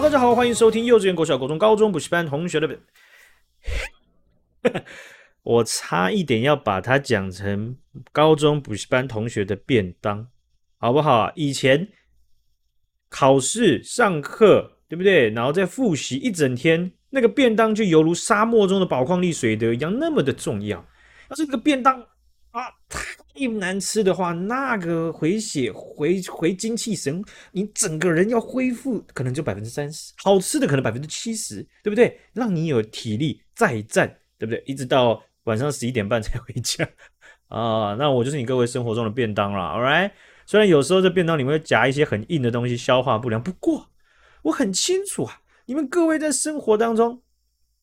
[0.00, 2.80] 大家好，欢迎收听幼稚园、国小、国中、高中补习班同学的。
[5.44, 7.76] 我差一点要把它讲成
[8.10, 10.26] 高中补习班同学的便当，
[10.78, 11.30] 好不好？
[11.36, 11.86] 以前
[13.10, 15.28] 考试、上课，对不对？
[15.28, 20.82] 然后再复习一整天，那个便当就犹如沙漠中的宝矿力水的一样，那么的重要。
[21.28, 22.00] 要是这个便当
[22.52, 22.62] 啊
[23.48, 32.18] 难吃的话，那个回血、回回精气神，你整个人要恢复，可能就百分之三十；好吃的可能百分之七十，对不对？
[32.32, 34.62] 让你有体力再战，对不对？
[34.66, 35.22] 一直到。
[35.44, 36.86] 晚上十一点半才回家
[37.48, 40.10] 啊，那我就是你各位生活中的便当了，All right？
[40.44, 43.88] 虽然有时候这便当里面会夹一些很硬的东西，消化不良，不过
[44.42, 47.22] 我很清楚啊，你们各位在生活当中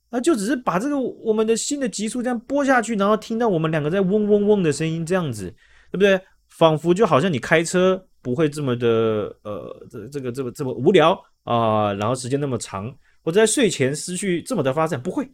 [0.09, 5.49] 啊，就只是把这个我们的新的急速这样播下去，然后听到我们两个在嗡嗡嗡的声音，这样子，
[5.91, 6.19] 对不对？
[6.49, 11.11] 仿佛就好像你开车不会这么的呃，这这个这么这么无聊
[11.43, 15.25] 啊，然后时间那么长，或者在睡前思绪这么的发散，不会，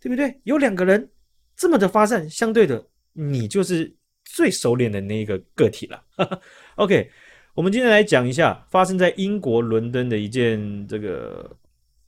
[0.00, 0.40] 对不对？
[0.44, 1.08] 有两个人。
[1.60, 2.80] 这么的发散，相对的，
[3.12, 3.92] 你就是
[4.24, 6.00] 最熟练的那一个个体了。
[6.76, 7.10] OK，
[7.52, 11.50] 我们今天来讲一下发生在英国伦敦的一件这个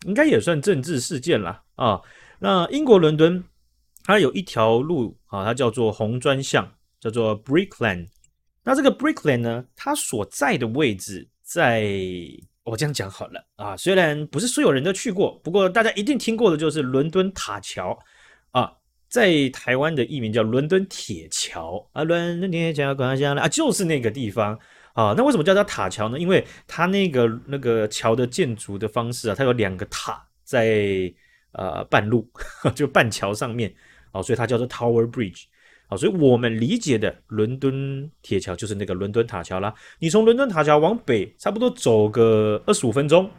[0.07, 2.01] 应该也算政治事件了啊。
[2.39, 3.43] 那英国伦敦
[4.05, 6.71] 它有一条路啊，它叫做红砖巷，
[7.01, 8.09] 叫做 Brick Lane。
[8.63, 11.87] 那这个 Brick Lane 呢，它所在的位置在，
[12.65, 17.99] 我这样讲好了啊，虽然不是所有人都去过，不过大家一定听过的就是伦敦塔桥
[18.51, 18.73] 啊。
[19.09, 24.57] 在台湾的译名叫伦敦铁桥啊，伦敦铁桥关上了啊，就是那个地方
[24.95, 25.15] 啊。
[25.17, 26.19] 那为什么叫它塔桥呢？
[26.19, 31.13] 因为它那个那个桥的建筑的方式啊，它有两个塔在
[31.53, 32.29] 呃半路，
[32.75, 33.73] 就半桥上面
[34.13, 35.45] 啊，所以它叫做 Tower Bridge
[35.89, 35.97] 啊。
[35.97, 39.75] 所以我们理解的伦敦铁桥就是那个伦敦塔桥啦。
[39.99, 43.31] 你从伦敦塔桥往北，差不多走个二十五分钟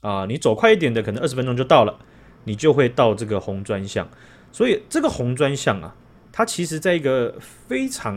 [0.00, 1.98] 啊，你走快一点的，可能二十分钟就到了，
[2.44, 4.08] 你就会到这个红砖巷。
[4.50, 5.94] 所以这个红砖巷啊，
[6.38, 8.14] 它其实在一个非常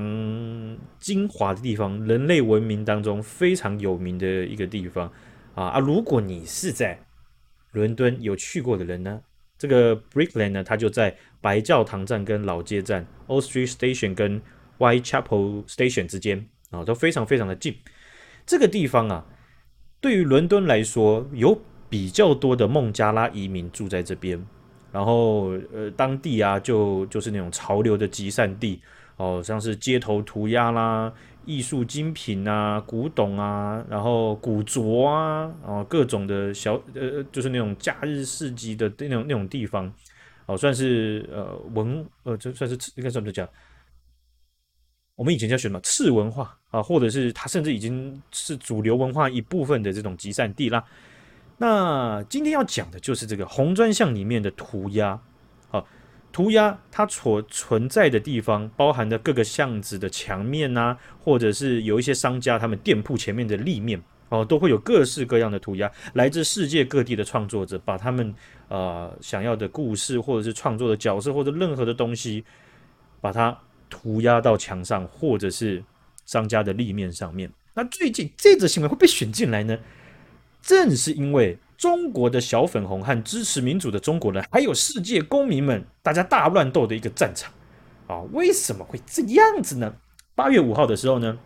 [1.00, 5.12] 精华的地方，人类文明当中非常有名的一个地方
[5.56, 5.80] 啊啊！
[5.80, 7.04] 如果你是在
[7.72, 9.20] 伦敦有去过的人呢，
[9.58, 14.40] 这个 Brick Lane 呢，它就在白教堂站跟老街站 Old Street Station 跟
[14.78, 17.76] Whitechapel Station 之间啊，都非常非常的近。
[18.46, 19.26] 这个地方啊，
[20.00, 24.46] 对于伦敦来说，有比较多的孟加拉移民住在这边。
[24.92, 28.82] 然后，呃，当地啊，就就是那种潮流的集散地
[29.16, 31.14] 哦，像是街头涂鸦啦、
[31.46, 39.92] 艺术精品啊、古董啊，然后古着啊，然后各种的小呃，就是那种假日市集的那种那种地方
[40.46, 43.48] 哦，算是呃文呃，这算是应该怎么讲？
[45.16, 50.84] 我们以前叫什么次文化啊，或者是它甚至已经是主流文化一部分的这种集散地啦。
[51.62, 55.22] 那今天要讲的就是这个红砖巷里面的涂鸦，
[55.70, 55.86] 好，
[56.32, 68.34] 涂鸦它所存在的地方，包含的各个巷子的墙面啊，或者是有一些商家他们店铺前面的立面哦，都会有各式各样的涂鸦，来自世界各地的创作者把他们
[68.68, 72.44] 呃想要的故事，或者是创作的角色，或者任何的东西，
[73.22, 73.56] 把它
[73.88, 75.84] 涂鸦到墙上，或者是
[76.26, 77.52] 商家的立面上面。
[77.76, 79.78] 那最近这则新闻会被选进来呢？
[80.62, 87.52] 正是因为中国的小粉红和支持民主的中国人，还有世界公民们，大家大乱斗的一个战场
[88.08, 88.22] 啊！
[88.32, 89.94] 为什么会这样子呢？
[90.36, 91.38] 八月五号的时候呢，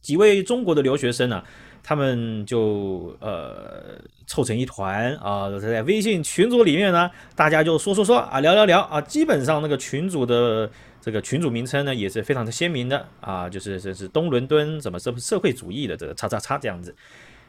[0.00, 1.44] 几位中国的留学生啊，
[1.84, 10.68] 他们就呃凑成一团啊，在微信群组里面呢，大家就说说说啊，聊聊聊啊，基本上那个群组的
[11.00, 16.92] 这个群组名称呢，也是非常的鲜明的啊，就是这是东伦敦怎么社社会主义的这个叉叉叉这样子。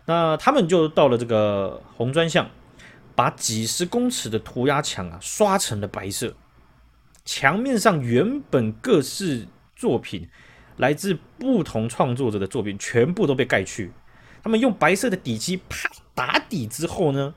[0.05, 2.49] 那他们就到了这个红砖巷，
[3.15, 6.33] 把几十公尺的涂鸦墙啊刷成了白色，
[7.23, 10.27] 墙面上原本各式作品，
[10.77, 13.91] 来自不同创作者的作品全部都被盖去。
[14.43, 17.33] 他们用白色的底漆啪打底之后呢，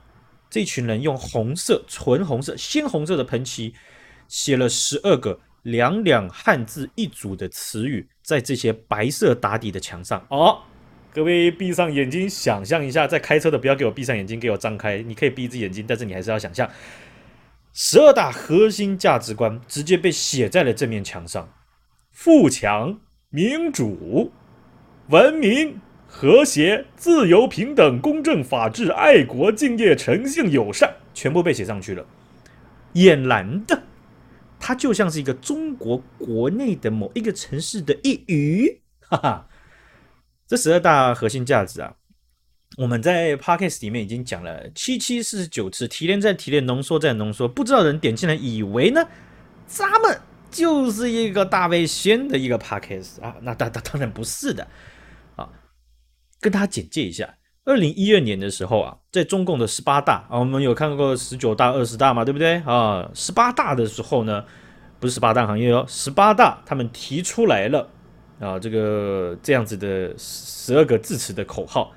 [0.49, 3.75] 这群人用红色、纯红色、鲜红色的喷漆
[4.27, 10.59] 写了十二个两两汉字一组的词语，在这些白色打底的墙上哦。
[11.15, 15.01] 各位闭上眼睛，想象一下，在开车的不要给我闭上眼睛，给我张开。
[15.01, 16.69] 你可以闭一只眼睛，但是你还是要想象，
[17.71, 21.49] 十二大核心价值观直接被写在了这面墙上：
[22.11, 24.33] 富强、民主、
[25.07, 32.05] 文明、和谐、自由、平等、公正、法治、爱国、敬业、诚信、友善，全部被写上去了。
[32.95, 33.83] 俨然的，
[34.59, 39.47] 它就像是一个中国国内的某一个城市的一隅，哈哈。
[40.47, 41.93] 这十二大核心价值啊，
[42.77, 49.03] 我们在 podcast 里面已经讲了七七四十九次，提炼再提炼，浓缩再浓缩，不知道的人点进来以为呢，
[49.65, 50.19] 咱们
[50.51, 54.67] 就是一个大卫宣的一个 podcast 啊，那当当当然不是的
[55.35, 55.49] 啊，
[56.39, 63.09] 跟大家简介一下，二零一二年的时候啊，在中共的十八大啊，我们有看过十九大、二十大嘛，对不对啊？
[63.15, 64.45] 十八大的时候呢，
[64.99, 67.89] 不是十八大行业哦，十八大他们提出来了
[68.39, 71.91] 啊，这个这样子的十二个字词的口号。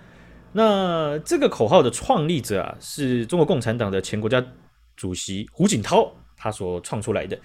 [0.53, 4.45] 那这个口号的创立者啊，是中国共产党的前国家
[4.97, 7.39] 主席胡锦涛，他所创出来的。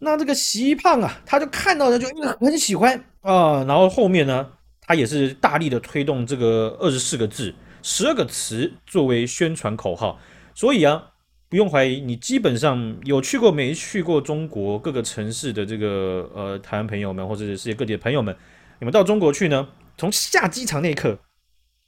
[0.00, 2.08] 那这个习胖啊，他就看到他就
[2.40, 4.48] 很喜欢啊，然后后面呢，
[4.80, 10.18] 他也是大力的推动这个二十四个字、十二个词作为宣传口号。
[10.54, 11.10] 所以啊，
[11.48, 18.36] 不用怀疑，你基本上有去过没去过中国各个城市的这个呃台湾朋友们，或者是世界各地的朋友们，
[18.80, 21.18] 你们到中国去呢，从下机场那一刻。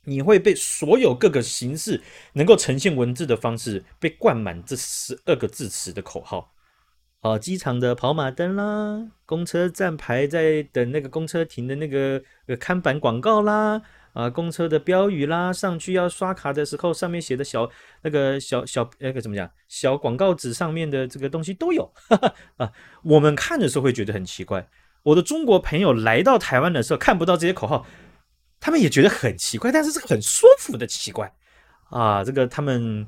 [0.05, 2.01] 你会被所有各个形式
[2.33, 6.55] 能够呈现文字的方式被灌满这十二个字词的口号，
[7.21, 12.23] 啊，机场的跑马灯啦，公车站牌在等那个公车停的那个
[12.59, 17.69] 看板广告啦，啊，公车的标语啦，上去要刷卡的时候上面写的小
[18.03, 22.73] 那个小小那个怎么讲小广告纸上面的这个东西都有，哈哈啊，
[23.03, 24.69] 我们看的时候会觉得很奇怪，
[25.03, 27.87] 我的中国朋友来到台湾的时候看不到这些口号。
[28.63, 31.33] 他们也觉得很奇怪，但是是很舒服的奇怪
[31.89, 32.23] 啊！
[32.23, 33.07] 这个他们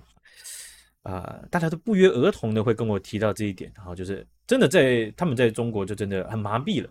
[1.02, 6.88] 啊，大家都不约而同的会跟我提到这一点，然后就是真的在他们在中国就真的很麻痹了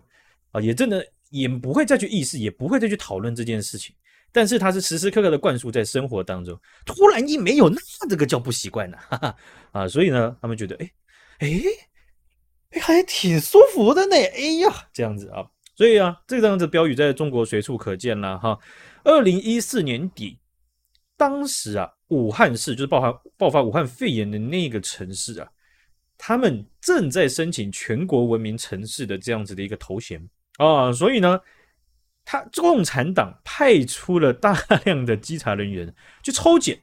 [0.52, 3.92] 啊，也真的也不会再去意识，也不会再去讨论这件事情。
[4.32, 8.96] 但是他是时时刻刻的灌输在生活当中，突然一没有，那这个叫不习惯呢？
[9.08, 9.36] 哈 哈
[9.72, 9.86] 啊！
[9.88, 10.90] 所以呢，他们觉得哎
[11.40, 11.48] 哎
[12.70, 15.46] 哎还挺舒服的呢，哎呀这样子啊。
[15.74, 18.58] 所以啊，这个样子标语在中国随处可见了哈。
[19.04, 20.38] 二零一四年底，
[21.16, 25.48] 当时啊，武汉市就是爆发爆发武汉肺炎的那个城市啊，
[26.18, 30.22] 他们正在申请全国文明城市的这样子的一个头衔
[30.58, 30.92] 啊。
[30.92, 31.40] 所以呢，
[32.24, 34.52] 他共产党派出了大
[34.84, 36.80] 量的稽查人员 去抽检，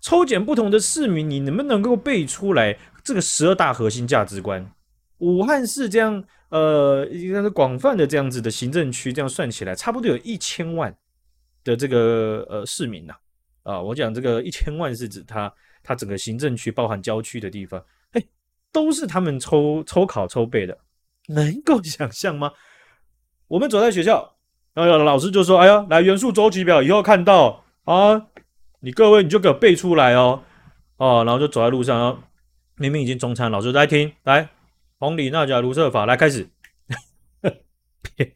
[0.00, 4.70] 抽检不同的市民，你能不能够背出来这个十二大核心价值观？
[5.18, 6.24] 武汉市这样。
[6.50, 10.94] 呃，应该是广泛的这样子的行政区，这样算起来，差不多有一千万
[11.64, 13.14] 的这个呃市民呐、
[13.64, 13.74] 啊。
[13.74, 15.52] 啊，我讲这个一千万是指他
[15.82, 18.22] 他整个行政区包含郊区的地方，哎，
[18.70, 20.78] 都是他们抽抽考抽背的，
[21.26, 22.52] 能够想象吗？
[23.48, 24.33] 我们走在学校，
[24.74, 28.26] 然后老师就说：“哎呀，来元素周期表，以后看到啊，
[28.80, 30.42] 你各位你就给我背出来哦。”
[30.98, 32.24] 哦，然后就走在路上，
[32.76, 34.48] 明明已经中餐，老师在听来。
[34.98, 36.48] 红里那钾卢瑟法来开始，
[38.16, 38.32] 别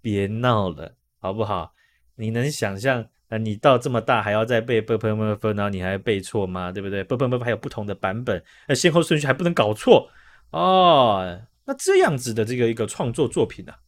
[0.00, 1.72] 别闹了，好不好？
[2.16, 6.70] 你能想象，呃，你到这么大还要再背啵啵啵啵，然后你还背错吗？
[6.70, 7.02] 对不对？
[7.02, 10.08] 啵啵啵还有不同的版本，呃，先后顺序还不能搞错
[10.50, 11.40] 哦。
[11.64, 13.78] 那这样子的这个一个创作作品呢，啊，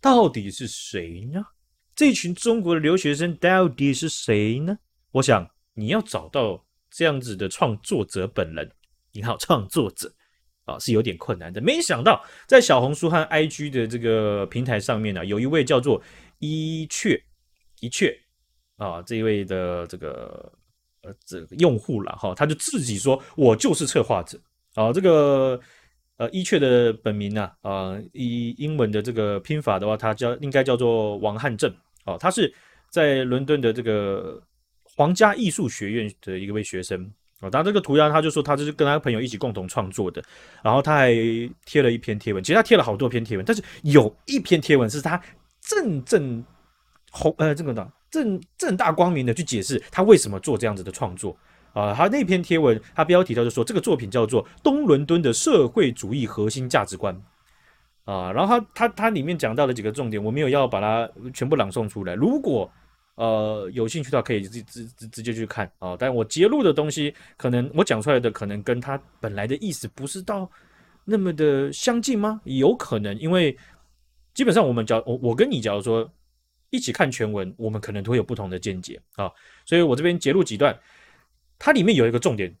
[0.00, 1.44] 到底是谁呢？
[1.94, 4.78] 这群中国的留学生到底是谁呢？
[5.12, 8.70] 我想你要找到这样子的创作者本人，
[9.12, 10.12] 你好，创作者。
[10.66, 11.60] 啊，是有点困难的。
[11.60, 16.02] 没想到在小红书和 IG 的这个平台上面呢，有一位叫做
[16.40, 17.16] 一雀
[17.78, 18.12] 一雀
[18.76, 20.52] 啊，这一位的这个
[21.02, 24.36] 呃这个用户了哈，他就自己说我就是策划者
[24.74, 24.92] 啊。
[24.92, 25.60] 这个
[26.16, 31.72] 呃伊阙的本名呢啊，以英文的这个拼法的话，他叫应该叫做王汉正
[32.04, 32.52] 哦，他是
[32.90, 34.42] 在伦敦的这个
[34.82, 37.10] 皇家艺术学院的一位学生。
[37.40, 40.24] 哦，当然这个涂鸦，他就说他就是跟他朋友一起共同创作的，
[40.62, 41.12] 然后他还
[41.66, 45.20] 贴了一篇贴文，其实他贴了好多篇贴文，但是有一篇贴文是他
[45.60, 46.42] 正正
[47.10, 51.36] 红呃这个呢正正大光明的去解释他为什么做这样子的创作
[51.76, 57.14] 啊，他那篇贴文他标题他就说这个作品叫做《东伦敦的社会主义核心价值观》
[58.10, 62.70] 啊，然后他他他里面讲到的几个重点，我没有要把它全部朗诵出来，如果。
[63.18, 70.46] 呃，有兴趣的话可以直直直直接去看啊、但我揭露的东西，可能我讲出来的可能跟他本来的意思不是到
[71.02, 72.42] 那么的相近吗？
[72.44, 73.56] 有可能，因为
[74.34, 76.06] 基本上我们假我我跟你假如说
[76.68, 79.32] 一起看全文，我们可能都会有不同的见解啊、
[79.64, 80.78] 所以我这边揭露几段，
[81.58, 82.54] 它里面有一个重点，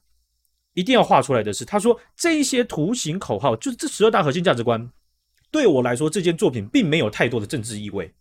[0.74, 4.90] 一定要画出来的是，他说这一些图形口号，就是这十二大核心价值观，
[5.50, 8.12] 对我来说，这件作品并没有太多的政治意味。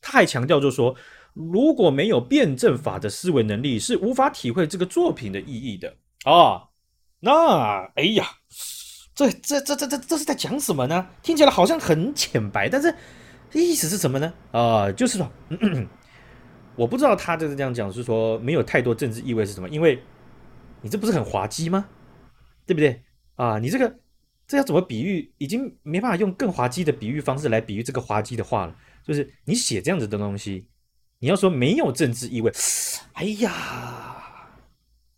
[0.00, 0.94] 他还强调，就是说，
[1.34, 6.68] 如果没有辩证法的思维能力，是无法体会这个作品的意义的啊、
[7.20, 8.26] 那，哎呀，
[9.14, 11.08] 这这这这这这是在讲什么呢？
[11.22, 12.94] 听起来好像很浅白，但是
[13.52, 14.32] 意思是什么呢？
[14.52, 15.30] 啊、就是说，
[16.76, 19.68] 我不知道他就是这样讲，是说没有太多政治意味是什么？
[19.68, 19.98] 因为
[20.82, 21.88] 你这不是很滑稽吗？
[22.66, 23.02] 对不对
[23.36, 23.58] 啊？
[23.58, 23.98] 你这个
[24.46, 25.32] 这要怎么比喻？
[25.38, 28.76] 已经没办法用更滑稽的比喻方式来比喻这个滑稽的话了。
[29.02, 30.68] 就是你写这样子的东西，
[31.20, 32.52] 你要说没有政治意味，
[33.12, 34.50] 哎呀，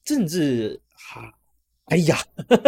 [0.05, 1.33] 政治哈，
[1.87, 2.19] 哎呀，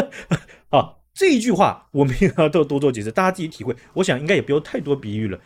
[0.70, 3.76] 啊，这一句话我没有要多多做解释，大家自己体会。
[3.94, 5.38] 我想应该也不用太多比喻了。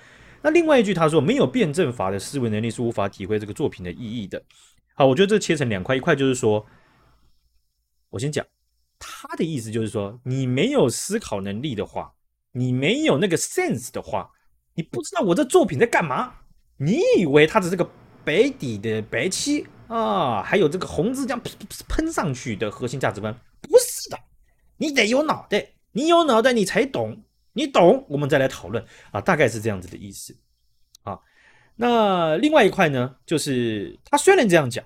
[0.44, 4.42] 那另外一句，他说没有辩证法的思维能力是无法体会这个作品的意义的。
[4.92, 6.66] 好，我觉得这切成两块，一块就是说，
[8.10, 8.44] 我先讲
[8.98, 12.12] 他的意思，就是说你没有思考能力的话，
[12.52, 14.30] 你没有那个 sense 的话，
[14.74, 16.34] 你不知道我这作品在干嘛，
[16.76, 17.90] 你以为它的这个
[18.22, 21.42] 白底的白漆啊，还有这个红字这样
[21.88, 24.18] 喷上去的核心价值观，不是的，
[24.76, 27.24] 你得有脑袋，你有脑袋你才懂。
[27.54, 30.36] 你懂，我们再来讨论啊，大概是这样子的意思
[31.04, 31.18] 啊。
[31.76, 34.84] 那另外一块呢，就是他虽然这样讲，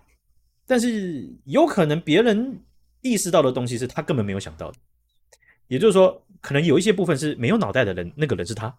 [0.66, 2.62] 但是有可能别人
[3.00, 4.78] 意识到的东西是他根本没有想到的，
[5.66, 8.78] 也就是说，可能有一些部分是没有脑袋的人，那个人是他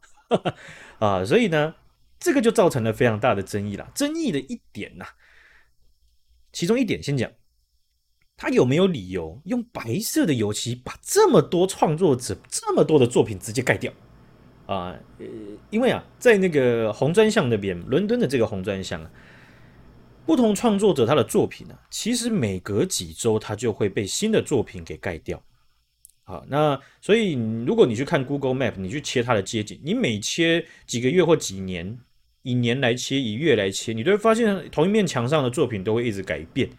[1.00, 1.74] 啊，所以呢，
[2.20, 3.92] 这个就造成了非常大的争议了。
[3.96, 5.06] 争议的一点呐、
[6.54, 7.32] 其中一点先讲。
[8.42, 13.92] 他有没有理由用白色的油漆把这么多创作者这么多的作品直接盖掉
[14.66, 14.96] 啊？
[15.18, 15.26] 呃，
[15.70, 19.12] 因为啊，在那个红砖巷那边，伦敦的这个红砖巷啊，
[20.26, 25.44] 不同创作者他的作品呢，其实每隔几周他就会被新的作品给盖掉。
[26.24, 27.34] 好，那所以
[27.66, 32.00] 如果你去看 Google Map，你去切它的街景，你每切几个月或几年，
[32.44, 36.70] 以年来切，以月来切，你都会发现同一面墙上的作品都会一直改变。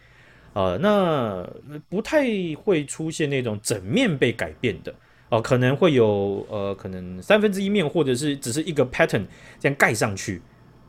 [0.52, 1.50] 啊、呃，那
[1.88, 2.26] 不太
[2.57, 4.95] 会出现那种整面被改变的
[5.33, 9.25] 哦、可能会有呃，可能三分之一面或者是只是一个 pattern
[9.61, 10.42] 这样盖上去，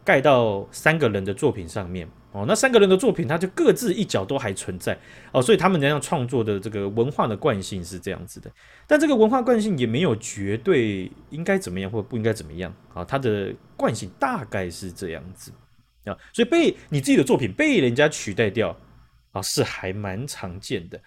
[0.03, 2.43] 盖到三个人的作品上面哦。
[2.47, 4.97] 那三个人的作品，它就各自一角都还存在
[5.31, 8.49] 哦，所以他们那样创作的这个文化的惯性是这样子的。
[8.87, 15.51] 但这个文化惯性也没有绝对应该怎么样或不应该怎么样啊、哦，它的惯性大概是这样子
[16.05, 18.75] 啊，所以被你自己的作品被人家取代掉。
[19.31, 20.99] 啊，是还蛮常见的。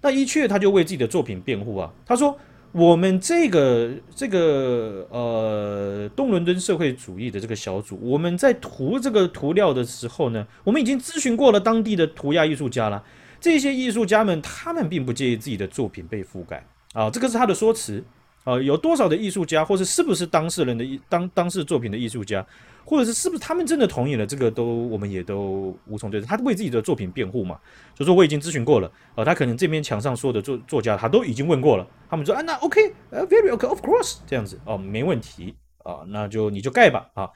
[0.00, 2.36] 那一阙他就为自己的作品辩护啊，他说
[2.72, 13.04] ：“我们这个这个呃东伦敦社会主义的这个小组，我们在涂这个涂料的时候呢，我们已经咨询过了当地的涂鸦艺术家了。
[13.40, 18.02] 这些艺术家们，他们并不介意自己的作品被覆盖啊，这个是他的说辞
[18.44, 18.62] 呃。
[18.62, 22.44] 有多少的艺术家，或是是不是当事人的当当事作品的艺术家？”
[22.84, 24.26] 或者是是不是他们真的同意了？
[24.26, 26.28] 这个都我们也都无从对证。
[26.28, 27.56] 他为自己的作品辩护嘛，
[27.94, 28.90] 就说我已经咨询过了。
[29.14, 31.86] 呃，他可能这边墙上说的作作家他都已经问过了。
[32.10, 37.30] 他们说啊，那 OK，呃，very OK，of course，这样子哦，没问题啊，那就你就盖吧啊。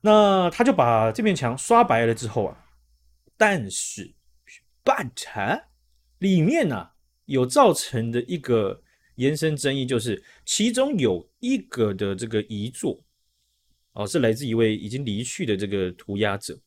[0.00, 2.56] 那他就把这面墙刷白了之后啊，
[3.36, 4.14] 但是
[4.84, 5.60] but
[6.18, 6.90] 里面呢、
[7.24, 8.80] 有造成的一个
[9.16, 13.00] 延伸争议，就是其中有一个的这个遗作。
[13.92, 16.58] 哦，是来自一位已经离去的这个涂鸦者，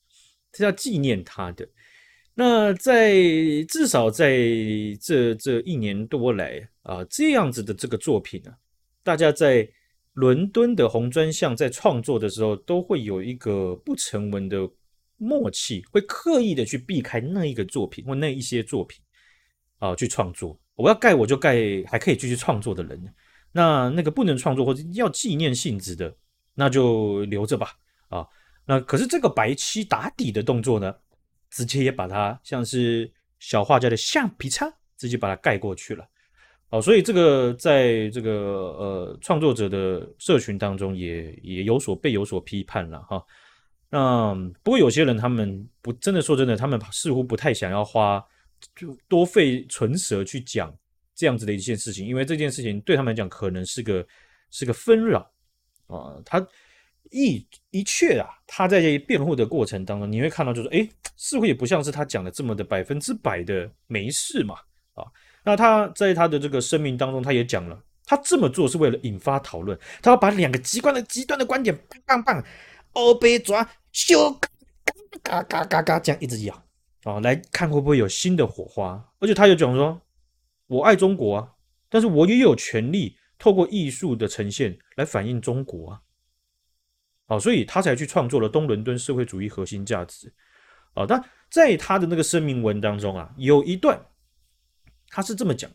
[0.53, 1.67] 是要纪念他的。
[2.33, 3.15] 那在
[3.67, 4.37] 至少在
[5.01, 8.57] 这这一年多来啊，这样子的这个作品啊，
[9.03, 9.67] 大家在
[10.13, 14.69] 伦敦的红砖巷在创作的时候，都会有一个不成文的
[15.17, 19.01] 默契，会刻意的去避开那一个作品或那一些作品
[19.79, 20.57] 啊，去创作。
[20.77, 23.13] 我要盖我就盖，还可以继续创作的人，
[23.51, 26.15] 那那个不能创作或者要纪念性质的。
[26.59, 27.73] 那就留着吧，
[28.09, 28.25] 啊，
[28.65, 30.91] 那可是这个白漆打底的动作呢，
[31.51, 33.07] 直接也把它像是
[33.37, 34.67] 小画家的橡皮擦，
[34.97, 36.03] 直接把它盖过去了，
[36.71, 43.23] 哦，所以这个在这个呃创作者的社群当中也也有所被有所批判了哈。
[43.91, 48.25] 那不过有些人他们不真的说真的，他们似乎不太想要花
[48.75, 50.73] 就多费唇舌去讲
[51.15, 54.05] 这样子的一件事情，因为这件事情对他们来讲可能是个
[54.51, 55.29] 是个纷扰。
[55.87, 56.45] 啊，他
[57.11, 60.85] 一一切啊，他在这辩护的过程当中，你会看到就是，哎，
[61.15, 64.55] 似乎也不像是他讲的这么的百分之百的没事嘛，
[64.95, 65.05] 啊，
[65.45, 71.73] 那他在他的这个声明当中，他也讲了，他这么做是为了引发讨论，他要把两个极端的极端的观点，
[72.05, 72.45] 棒棒棒，
[72.91, 74.37] 欧北抓修，
[75.23, 76.63] 嘎嘎嘎嘎这样一直咬，
[77.09, 80.01] 啊，来看会不会有新的火花，而且他又讲说，
[80.67, 81.53] 我爱中国啊，
[81.89, 83.17] 但是我也有权利。
[83.39, 86.01] 透过艺术的呈现来反映中国啊，
[87.27, 90.33] 好，所以他才去创作了东伦敦社会主义核心价值
[90.95, 91.05] 啊。
[91.05, 94.03] 但在他的那个声明文当中啊，有一段
[95.09, 95.69] 他是这么讲：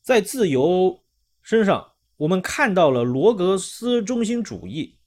[0.00, 1.04] 在自由
[1.42, 4.98] 身上，我们看到了罗格斯中心主义。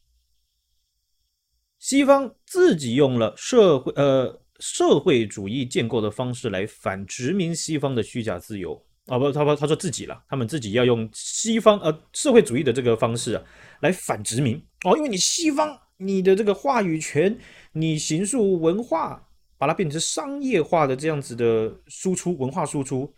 [1.79, 8.81] 西方自己用了社会呃社会主义建构的方式来反殖民西方的虚假自由。
[9.07, 13.43] 啊，不，他他他说自己了，他们自己要用西方呃社会主义的这个方式啊
[13.79, 14.61] 来反殖民。
[14.85, 17.37] 哦，因为你西方你的这个话语权，
[17.71, 19.25] 你形塑文化，
[19.57, 23.13] 把它变成商业化的这样子的输出文化输出，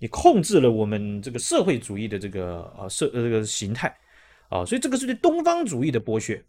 [0.00, 3.96] 你控制了我们这个社会主义的这个啊社呃这个形态。
[4.48, 6.44] 啊，所以这个是对东方主义的剥削。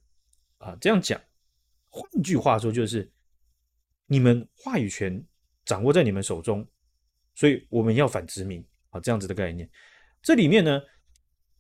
[0.58, 1.22] 啊，这样讲。
[1.92, 3.08] 换句话说，就是
[4.12, 5.24] 你们话语权
[5.64, 6.68] 掌握在你们手中，
[7.34, 9.70] 所以我们要反殖民啊，这样子的概念。
[10.22, 10.82] 这里面呢，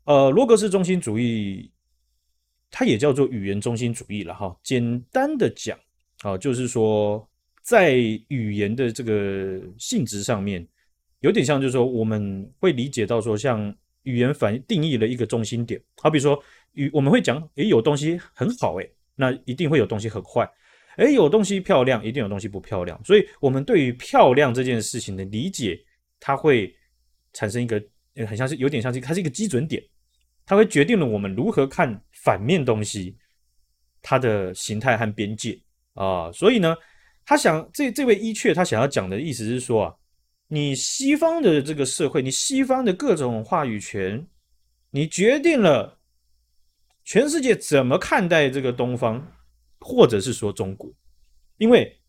[0.03, 1.71] 呃，罗格斯中心主义，
[2.69, 4.53] 它也叫做语言中心主义了哈。
[4.63, 5.79] 简单的讲
[6.23, 7.25] 啊，就是说
[7.61, 7.95] 在
[8.27, 10.67] 语言的这个性质上面，
[11.21, 16.37] 有点像，就是说我们会理解到说，像语言反定义了一个中心点，好比说
[16.73, 18.93] 语我们会讲，诶，有东西很好，诶。
[19.15, 20.49] 那一定会有东西很坏，
[20.97, 22.99] 哎，有东西漂亮，一定有东西不漂亮。
[23.03, 25.79] 所以，我们对于漂亮这件事情的理解，
[26.19, 26.73] 它会
[27.33, 27.81] 产生一个
[28.27, 29.81] 很像是有点像是它是一个基准点，
[30.45, 33.17] 它会决定了我们如何看反面东西
[34.01, 35.59] 它的形态和边界
[35.93, 36.31] 啊。
[36.31, 36.75] 所以呢，
[37.25, 39.95] 他想这这位伊阙他想要讲的意思是说啊，
[40.47, 44.25] 你西方的这个社会，你西方的各种话语权，
[44.89, 45.97] 你决定了。
[47.03, 49.19] 全世界怎么看待这个东方，
[49.81, 50.89] 或者是说中国？
[51.57, 51.99] 因为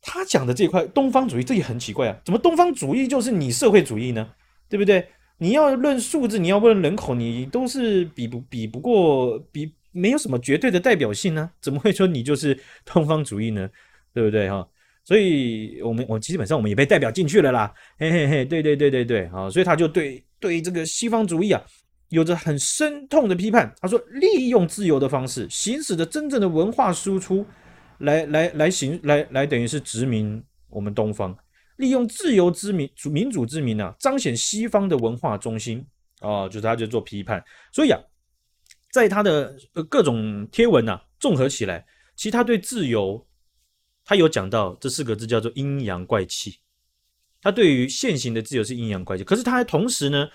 [0.00, 2.20] 他讲的这块东方主义，这也很奇怪啊！
[2.24, 4.30] 怎么东方主义就是你社会主义呢？
[4.68, 5.06] 对不对？
[5.38, 11.50] 你要论数字，你要问人口，你都是比不比不过，比没有什么绝对的代表性呢？
[11.60, 13.68] 怎么会说你就是东方主义呢？
[14.12, 14.66] 对不对哈？
[15.04, 21.62] 所以我们我基本上我们也被代表进去了啦，嘿嘿嘿，对对对对对，啊，所以他就对对这个西方主义啊。
[22.14, 23.74] 有着很深痛的批判。
[23.80, 27.44] 他说：“利用自由的方式，行使着真正的文化输出，
[27.98, 31.36] 来来来行来来，等于是殖民我们东方，
[31.76, 35.84] 利用自由之民主、民主之民啊，彰显西方的文化中心
[36.20, 37.44] 啊，就是他就做批判。
[37.72, 38.00] 所以啊，
[38.92, 39.54] 在他的
[39.90, 41.84] 各种贴文啊，综合起来，
[42.16, 43.26] 其实他对自由，
[44.04, 46.60] 他有讲到这四个字叫做阴阳怪气。
[47.42, 50.28] 他对于现行的自由是阴阳怪气，可是他还同时呢。”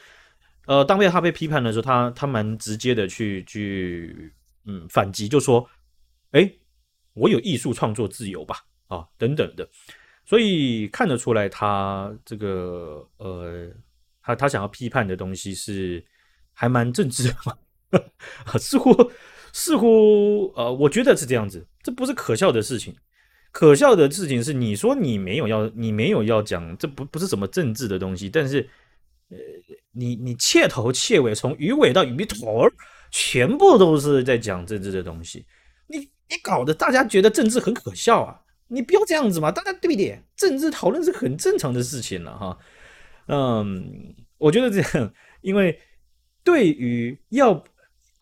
[0.69, 4.31] 呃，当被他被批判的时候，他他蛮直接的去去
[4.65, 5.67] 嗯反击，就说，
[6.29, 6.47] 哎，
[7.13, 9.67] 我有艺术创作自由吧，啊等等的，
[10.25, 13.67] 所以看得出来他这个呃，
[14.21, 16.05] 他他想要批判的东西是
[16.53, 17.57] 还蛮政治的嘛，
[18.59, 19.11] 似乎
[19.51, 22.95] 似乎呃，我觉得是这样子，这不是可笑的事情，
[23.51, 28.69] 可笑的事情是你说你没有要你没有要讲，这不不是什么政治的东西，但是。
[29.31, 29.37] 呃，
[29.91, 32.71] 你你切头切尾从鱼尾到鱼头儿，
[33.11, 35.45] 全部都是在讲政治的东西。
[35.87, 38.39] 你你搞得大家觉得政治很可笑啊！
[38.67, 40.21] 你不要这样子嘛，大家对不对？
[40.35, 42.57] 政治讨论是很正常的事情了哈。
[43.27, 45.79] 嗯，我觉得这样，因为
[46.43, 47.63] 对于要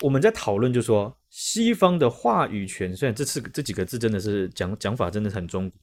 [0.01, 5.79] 我们在讨论，就说西方的话语权，虽然这次这几个字真的是讲讲法真的很中国。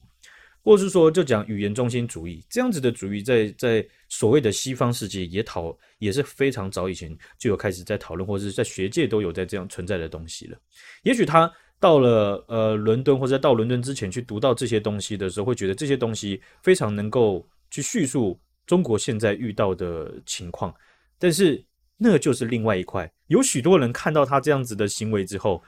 [0.65, 10.57] 或是说，就讲语言中心主义这样子的主义在，在所谓的西方世界也讨也是非常早以前就有开始在讨论，或者是在学界都有在这样存在的东西了。
[11.03, 11.49] 也许他
[11.79, 20.73] 到了呃伦敦，或者到伦敦之前去读到这些东西的时候，会觉得这些东西非常能够去叙述中国现在遇到的情况。
[21.19, 21.63] 但是
[21.95, 25.63] 那就是另外一块，有许多人看到他这样子的行为之后，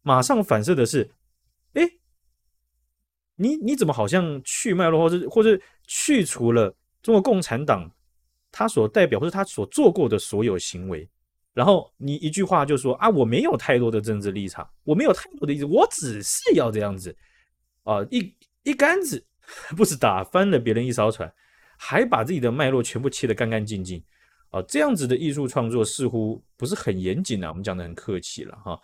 [0.00, 1.10] 马上反射的是，
[3.36, 7.90] 你你怎么好像去脉络，或者或者去除了中国共产党
[8.52, 11.08] 他所代表或者他所做过的所有行为，
[11.52, 17.16] 然后你一句话就说啊，我没有太多的政治立场，我没有太多的意思，我只是要这样子
[17.82, 19.24] 啊，一一竿子
[19.76, 21.32] 不是打翻了别人一艘船，
[21.76, 24.00] 还把自己的脉络全部切得干干净净
[24.50, 28.80] 啊，这样子的艺术创作似乎不是很严谨啊，我们讲得很客气了哈。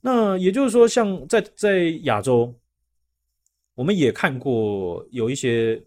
[0.00, 2.58] 那也就是说，像在在亚洲。
[3.76, 5.80] 我们也看过有一些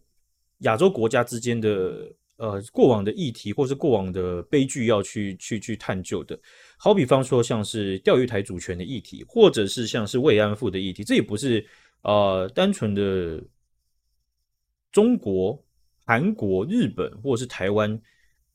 [0.60, 6.39] 亚洲国家之间的呃过往的议题，或是过往的悲剧要去去去探究的。
[6.78, 11.65] 好比方说，像是钓鱼台主权的议题，或者是像是慰安妇的议题，这也不是
[12.04, 13.43] 呃单纯的
[14.91, 15.60] 中国、
[16.06, 17.99] 韩国、日本或者是台湾，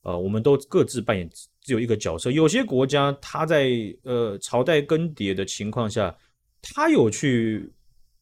[0.02, 1.28] 呃，我们都各自扮演
[1.60, 2.30] 只有一个角色。
[2.30, 3.68] 有些国家，它在
[4.04, 6.16] 呃朝代更迭的情况下，
[6.62, 7.68] 它有去。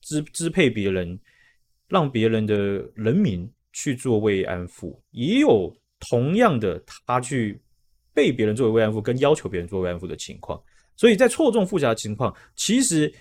[0.03, 1.19] 支支配别人，
[1.89, 2.55] 让别人的
[2.95, 7.59] 人民去做慰安妇，也有同样的他去
[8.13, 10.63] 被别人作为慰安妇，跟要求别人做慰安妇的情况。
[10.95, 13.13] 所以在错综复杂的情况，其实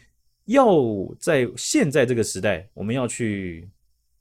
[0.46, 0.76] 要
[1.20, 3.70] 在现在这个时代，我们要去，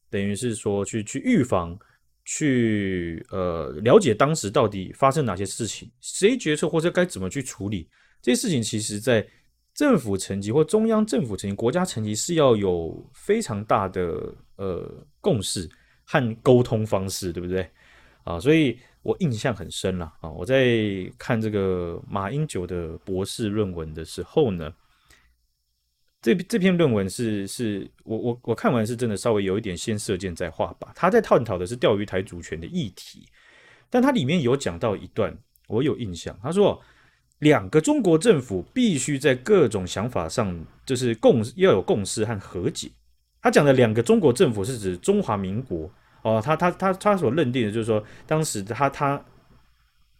[0.08, 1.76] 等于是说去去预防，
[2.24, 7.88] 去呃了解当时到底发生哪些事情，谁决策或者该怎么去处理
[8.22, 9.26] 这些事情，其实在
[9.74, 15.68] 政府层级或中央政府层级、国家层级是要有非常大的呃共识
[16.04, 17.68] 和沟通方式，对不对？
[18.24, 20.30] 啊，所以我印象很深了啊！
[20.30, 24.72] 我在看这个马英九的博士论文的时候呢。
[26.22, 33.26] 这这篇论文是是我我我看完是真的稍微有一点先射箭再画靶，他在探讨的是钓鱼台主权的议题，
[33.88, 35.34] 但他里面有讲到一段
[35.66, 36.78] 我有印象，他说
[37.40, 42.90] 两个中国政府必须在各种想法上就是共要有共识和和解。
[43.42, 45.90] 他讲的两个中国政府是指中华民国
[46.22, 49.22] 哦，他他他他所认定的就是说当时他他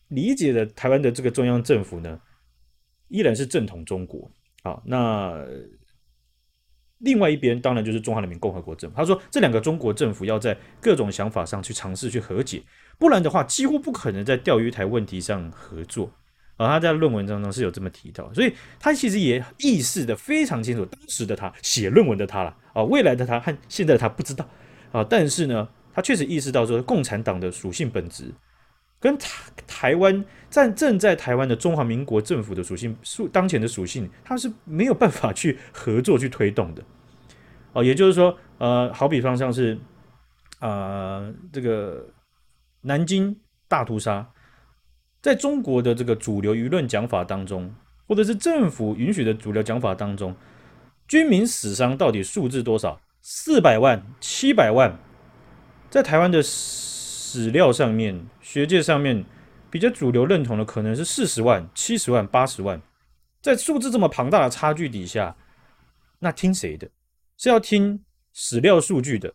[0.09, 2.20] 理解的台湾的这个中央政府呢，
[3.09, 4.30] 依然是正统中国
[4.62, 5.46] 啊，那。
[7.02, 8.94] 另外一边当然就是中华人民共和国政府。
[8.94, 12.62] 他说，这两个中国政府要在各种想法上去尝试去和解，
[12.98, 16.12] 不然的话几乎不可能在钓鱼台问题上合作。
[16.61, 20.85] 而他在论文当中是有这么提到，所以他其实也意识的非常清楚。
[20.85, 24.46] 当时的他写论文的他了啊，未来的他和现在的他不知道
[24.92, 28.31] 啊，但是呢，他确实意识到说，共产党的属性本质
[29.01, 29.31] 跟台
[29.66, 36.83] 台湾在正在台湾的中华民国政府的属性属当前的属性，他是没有办法去合作去推动的
[37.73, 37.83] 哦。
[37.83, 39.75] 也就是说，呃，好比方像是
[40.59, 42.07] 啊、呃，这个
[42.83, 43.35] 南京
[43.66, 44.29] 大屠杀，
[45.20, 47.74] 在中国的这个主流舆论讲法当中，
[48.06, 50.35] 或者是政府允许的主流讲法当中，
[51.06, 53.00] 军民死伤到底数字多少？
[53.22, 54.98] 四百万、七百万，
[55.90, 56.42] 在台湾的。
[57.33, 59.24] 史料上面，学界上面
[59.70, 62.83] 比较主流认同的可能是四十万、七十万、八十万，
[63.40, 65.37] 在数字这么庞大的差距底下，
[66.18, 66.90] 那听谁的？
[67.37, 69.33] 是要听史料数据的，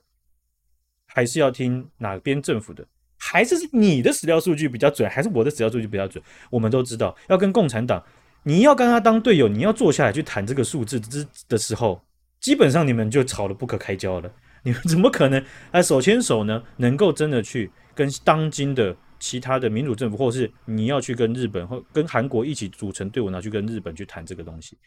[1.06, 2.86] 还是要听哪边政府的？
[3.28, 6.24] 还是是你的史料数据比较准，还是我的史料数据比较准？
[6.52, 8.04] 我们都知道，要跟共产党，
[8.44, 12.00] 你要跟他当队友，你要坐下来去谈这个数字之的时候，
[12.40, 14.32] 基本上你们就吵得不可开交了。
[14.64, 16.62] 你们怎么可能啊手牵手呢？
[16.78, 17.72] 能够真的去？
[17.96, 24.78] 跟当今的其他的民主政府，或是你要去跟日本或跟韩国一起组成队伍，拿去跟日本去谈这个东西，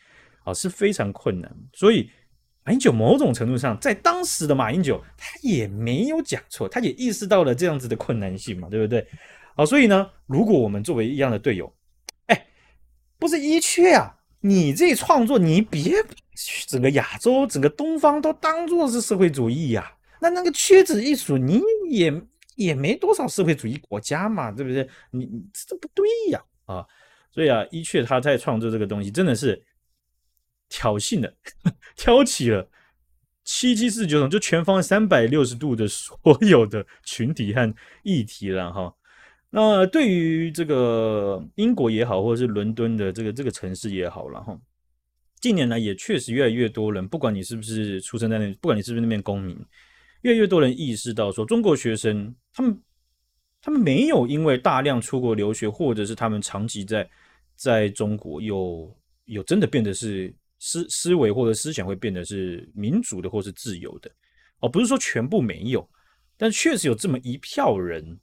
[0.44, 1.50] 啊，是非常困难。
[1.72, 2.10] 所以
[2.64, 9.06] 马英九某种程度上，在当时的马英九，他也没有讲错，他也意识到了这样子的困难性嘛，对不对？
[9.56, 11.72] 好，所以呢，如果我们作为一样的队友，
[12.26, 12.46] 哎，
[13.18, 15.94] 不是一缺啊，你这创作，你别
[16.66, 22.12] 整个亚洲、整个东方都当做是社会主义呀，那那个屈指一数，你也。
[22.58, 24.84] 也没多少社会主义国家嘛，对不对？
[25.12, 26.84] 你这不对呀啊！
[27.30, 29.64] 所以啊，一确他在创作这个东西，真的是
[30.68, 31.34] 挑衅的，
[31.96, 32.68] 挑起了
[33.44, 38.94] 七七四九种，就全方位三百六十度的所有的群体和议题了哈。
[39.50, 44.58] 那对于这个英国也好，或者是伦敦的这个这个城市也好了哈，
[45.40, 49.58] 近年来也确实越来越多人，不管你是不是出生在那，不管你是不是那边公民。
[50.22, 52.82] 越来越多人意识到，说中国学生他们
[53.62, 57.08] 他们没有因为大量出国留学，或者是他们长期在
[57.56, 64.10] 在中国有有真的变得是思思维或者思想会变得是民主的或是自由的
[64.60, 65.88] 哦，不是说全部没有，
[66.36, 68.18] 但确实有这么一票人，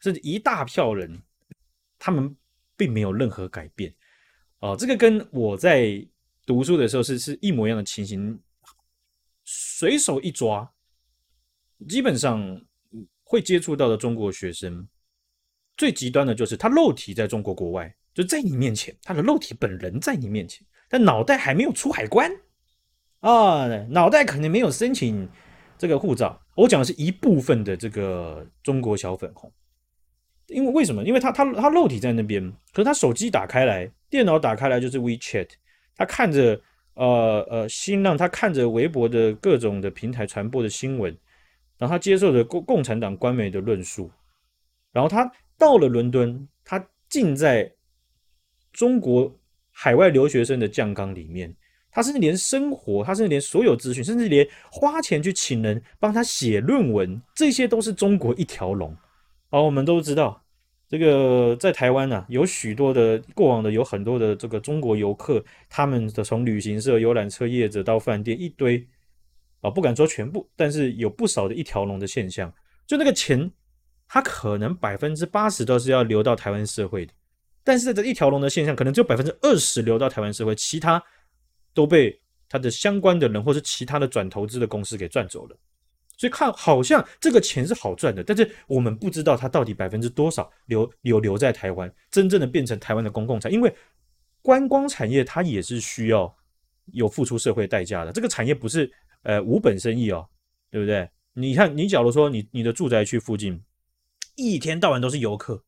[0.00, 1.20] 甚至一大票人，
[1.98, 2.34] 他们
[2.76, 3.94] 并没有任何改变
[4.60, 4.76] 哦。
[4.78, 6.06] 这个跟我在
[6.46, 8.40] 读书的时候是是一模一样的情形，
[9.44, 10.70] 随手一抓。
[11.88, 12.60] 基本上
[13.22, 14.88] 会接触到的中国学生，
[15.76, 22.30] 最极端的就是他肉体在中国国外，就在你面前，他的肉体本人在你面前，但脑袋还没有出海关
[23.20, 25.28] 啊，脑袋肯定没有申请
[25.76, 26.40] 这个护照。
[26.54, 29.52] 我讲的是一部分的这个中国小粉红，
[30.46, 31.04] 因为为什么？
[31.04, 35.48] 因为他他他肉体在那边，可是他手机打开来，电脑打开来就是 WeChat，
[35.94, 36.60] 他看着
[36.94, 41.16] 呃呃新浪，他看着微博的各种的平台传播的新闻。
[41.76, 44.10] 然后他接受着共共产党官媒的论述，
[44.90, 47.72] 然后他到了伦敦，他竟在
[48.72, 49.38] 中国
[49.80, 51.54] 海外留学生的酱缸里面，
[51.88, 58.92] 他甚至连生活，他甚至连所有资讯，甚至连花钱去请人帮他写论文，这些都是中国一条龙。
[59.50, 60.42] 好，我们都知道，
[60.88, 68.84] 这个在台湾呢、啊，有许多的过往的有很多的这个中国游客，他们的从旅行社、游览车业者到饭店一堆。
[69.60, 72.52] 啊，不敢说全部，但是有不少的一条龙的现象。
[72.84, 73.48] 就那个钱，
[74.08, 77.12] 他可能百分之八十都是要流到台湾社会的，
[77.68, 81.02] 但是在这一条龙的现象，可能只有百分之二十流到台湾社会，其他
[81.74, 85.56] 都被他的相关的人或是其他的转投资的公司给赚走了。
[86.16, 93.70] 所以看好像这个钱是好赚的，但是我们不知道它到底百分之多少留留留在台湾，真正的变成台湾的公共产，因为
[94.40, 96.34] 观光产业它也是需要
[96.94, 98.90] 有付出社会代价的，这个产业不是
[99.24, 100.26] 呃无本生意哦，
[100.70, 101.06] 对不对？
[101.34, 103.62] 你看，你假如说你你的住宅区附近
[104.36, 105.62] 一天到晚都是游客、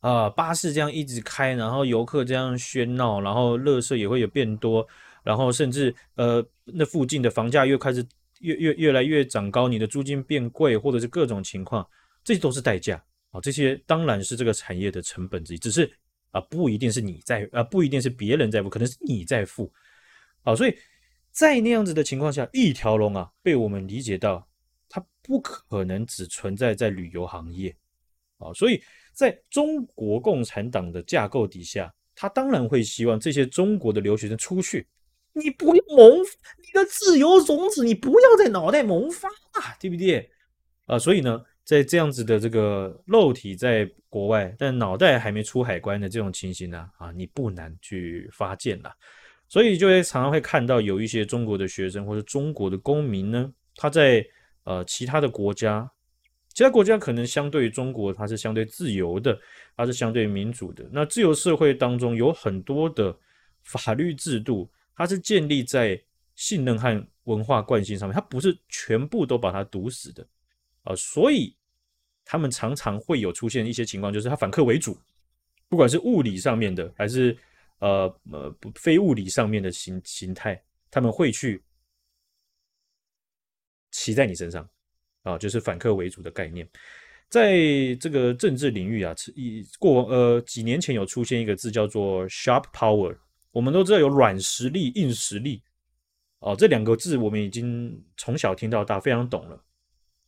[0.00, 4.86] 呃，巴士这样一直开，然后游客这样喧闹，然后垃圾也会有变多，
[5.22, 8.06] 然后甚至呃那附近的房价又开始。
[8.40, 11.86] 越越越来越长高，你的租金变贵，或者是各种情况，
[12.24, 12.96] 这都是代价
[13.32, 13.40] 啊。
[13.42, 15.92] 这些当然是这个产业的成本之一，只是
[16.30, 19.70] 啊，不一定是你在啊，不一定是别人在付，可能是你在付。
[20.42, 20.74] 好，所以
[21.30, 24.48] 在那样子的情况下，一条龙啊，被我们理解到，
[24.88, 27.76] 它不可能只存在在旅游行业
[28.38, 28.50] 啊。
[28.54, 28.82] 所以
[29.12, 34.86] 在中国共产党的架构底下，他当然会希望这些中国的留学生出去。
[35.32, 40.28] 你不要萌，你的自由种子，你不要在脑袋萌发啊，对不对？
[40.86, 48.92] 啊，所以呢，在这样子的这个肉体在国外，但脑袋还没出海关的这种情形呢，啊，你不难去发现了。
[49.48, 54.24] 所以就会常常会看到有一些中国的学生或者中国的公民呢，他在
[54.64, 55.88] 呃其他的国家，
[56.52, 59.38] 其他国家可能相对于中国，它是相对自由的，
[59.76, 60.88] 它是相对民主的。
[60.92, 63.16] 那自由社会当中有很多的
[63.62, 64.70] 法律制度。
[64.92, 65.98] 它是建立在
[66.34, 70.26] 信任和文化惯性上面，它不是全部都把它堵死的
[70.82, 71.56] 啊，所以
[72.22, 74.98] 他们常常会有出现一些情况，就是他反客为主，
[75.70, 77.34] 不管是物理上面的，还是
[77.78, 81.62] 呃呃非物理上面的形形态，他们会去
[83.90, 84.68] 骑在你身上
[85.22, 86.68] 啊，就是反客为主的概念，
[87.28, 93.16] 在这个政治领域啊，以过呃几年前有出现一个字叫做 sharp power。
[93.52, 95.60] 我们都知道有软实力、硬实力，
[96.38, 99.60] 哦，这两个字我们已经从小听到大，非常懂了。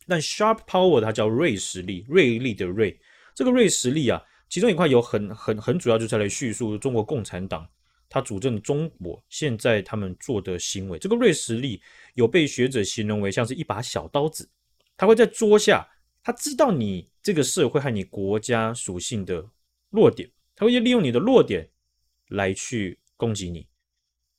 [0.05, 2.99] 但 sharp power 它叫锐实力，锐利的锐。
[3.33, 7.65] 这个锐实力啊，其中一块有很很很主要，就是来叙述中国共产党
[8.09, 10.99] 他主政中国现在他们做的行为。
[10.99, 11.81] 这个锐实力
[12.15, 14.47] 有被学者形容为像是一把小刀子，
[14.97, 15.87] 他会在桌下，
[16.23, 19.45] 他知道你这个社会和你国家属性的
[19.89, 21.69] 弱点，他会利用你的弱点
[22.29, 22.97] 来去。
[23.15, 23.65] 攻击你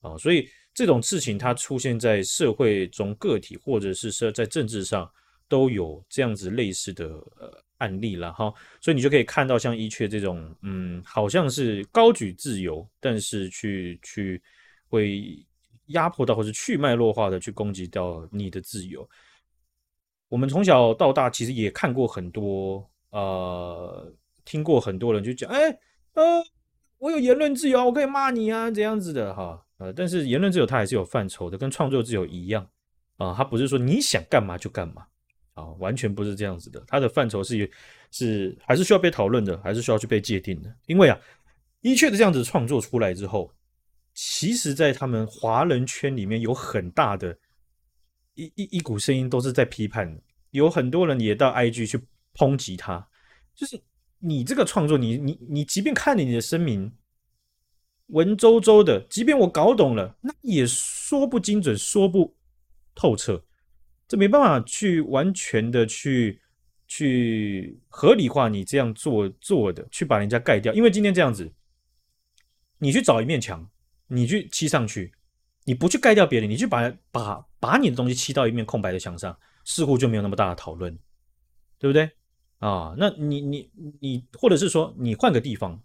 [0.00, 0.18] 啊！
[0.18, 5.10] 所以这种事情它出现在社会中，个体或者是说在政治上
[5.48, 7.06] 都有这样子类似的
[7.38, 8.52] 呃案例了哈。
[8.82, 14.42] 所以你就可以看到像一阙这种，嗯，好像是高举自由，但是去去
[14.88, 15.46] 会
[15.86, 19.08] 压迫到或者去脉络化的去攻击到你的自由。
[20.34, 24.12] 我们从小到大其实也看过很多，呃，
[24.44, 25.70] 听过很多人就讲，哎，
[26.14, 26.44] 呃。
[26.98, 32.66] 我有言论自由，我可以骂你啊，这样子的哈，呃，但是言论自由它还是有范畴的，跟创作自由一样
[33.18, 35.04] 啊，它不是说你想干嘛就干嘛
[35.52, 37.70] 啊，完全不是这样子的，它的范畴是
[38.10, 41.20] 是还是需要被讨论的，还是需要去被界定的，因为啊，
[41.82, 43.52] 一阙的这样子创作出来之后，
[44.14, 47.36] 其实在他们华人圈里面有很大的
[48.34, 50.20] 一一一股声音都是在批判的，
[50.50, 52.00] 有很多人也到 IG 去
[52.34, 53.08] 抨击他，
[53.54, 53.80] 就是。
[54.26, 56.90] 你这个创作，你你你，即便看了你的声明，
[58.06, 62.34] 文绉绉的，即便我搞懂了，那也说不精准，说不
[62.94, 63.44] 透彻，
[64.08, 66.40] 这没办法去完全的去
[66.86, 70.72] 去合理化你这样做做的，去把人家盖掉。
[70.72, 71.52] 因为今天这样子，
[72.78, 73.68] 你去找一面墙，
[74.06, 75.12] 你去漆上去，
[75.64, 80.98] 你不去盖掉别人，你去把把把你的东西漆到一面空白的墙上，似乎就没有那么大的讨论，
[81.78, 82.10] 对不对？
[82.58, 85.82] 啊，那你你你，或者是说你换个地方，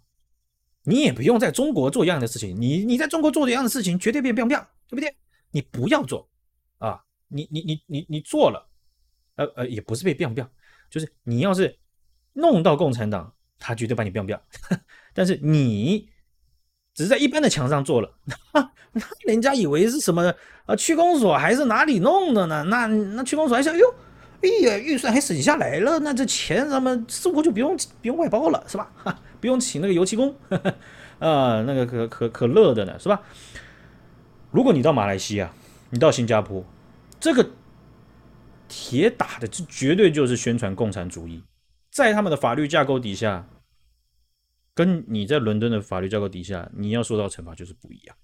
[0.84, 2.58] 你也不用在中国做一样的事情。
[2.60, 5.14] 你你在中国做一样的事情，绝对变变变，对不对？
[5.50, 6.28] 你不要做
[6.78, 7.02] 啊！
[7.28, 8.68] 你你你你你做了，
[9.36, 10.48] 呃呃，也不是被变变，
[10.90, 11.78] 就是你要是
[12.32, 14.38] 弄到共产党，他绝对把你变变。
[15.14, 16.09] 但是你
[16.94, 18.10] 只是在一般的墙上做了，
[18.92, 20.34] 那人家以为是什么
[20.66, 20.76] 啊？
[20.76, 22.64] 区公所还是哪里弄的呢？
[22.64, 23.94] 那那区公所还想，哎呦。
[24.42, 28.90] 哎呀，预算还省下来了，那这钱咱们似乎就不用不用外包了，是吧？
[28.96, 30.58] 哈，不用请那个油漆工，啊、
[31.20, 33.20] 呃，那个可可可乐的呢，是吧？
[34.50, 35.52] 如果你到马来西亚，
[35.90, 36.64] 你到新加坡，
[37.20, 37.50] 这个
[38.66, 41.42] 铁打的，这绝对就是宣传共产主义，
[41.92, 43.46] 在他们的法律架构底下，
[44.80, 48.16] 跟你在伦敦的法律架构底下，你要受到惩罚就是不一样。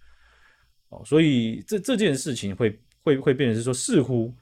[0.88, 4.34] 哦，所以这这件事情会会会变成是说，似乎。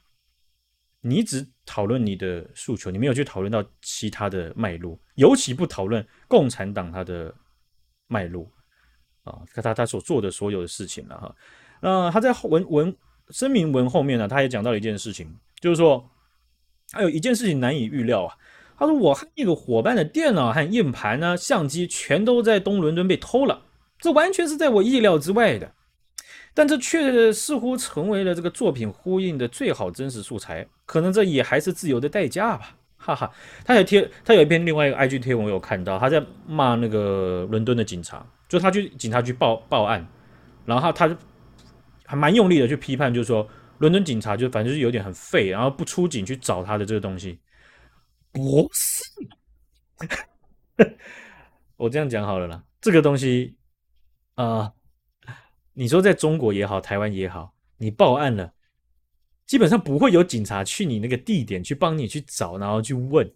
[1.06, 7.34] 你只讨论你的诉求，你没有去讨论到其他的脉络，尤其不讨论共产党他的
[8.06, 8.50] 脉络
[9.24, 11.36] 啊，他他他所做的所有的事情了哈。
[11.82, 12.96] 那他在文文
[13.28, 16.10] 声明文后面呢，他也讲到了一件事情，就是说，
[16.92, 18.34] 还有一件事情难以预料啊。
[18.78, 23.62] 他说，我和那个伙伴的电脑和硬盘呢、相机全都在东伦敦被偷了，
[23.98, 25.72] 这完全是在我意料之外的。
[26.56, 33.28] 但这却似乎成为了这个作品呼应的最好真实素材，可能这也还是自由的代价吧，哈哈。
[33.64, 40.06] 他有贴，他有一篇另外一个 IG 贴文，我有看到，他在骂那个伦敦的警察，就他去警察局报报案，
[40.64, 41.16] 然后他他
[42.06, 43.44] 还蛮用力的去批判，就是说
[43.78, 47.36] 伦敦警察就反正就是有点很废，然后不出警去找他的这个东西，
[48.34, 49.02] 不是，
[51.78, 53.54] 我这样讲好了啦，这个东西
[54.34, 54.74] 啊。
[55.76, 58.52] 你说在中国也好，台湾也好，你报案了，
[59.44, 63.28] 基本上不会有警察去你那个地点去帮你去找，然后去问，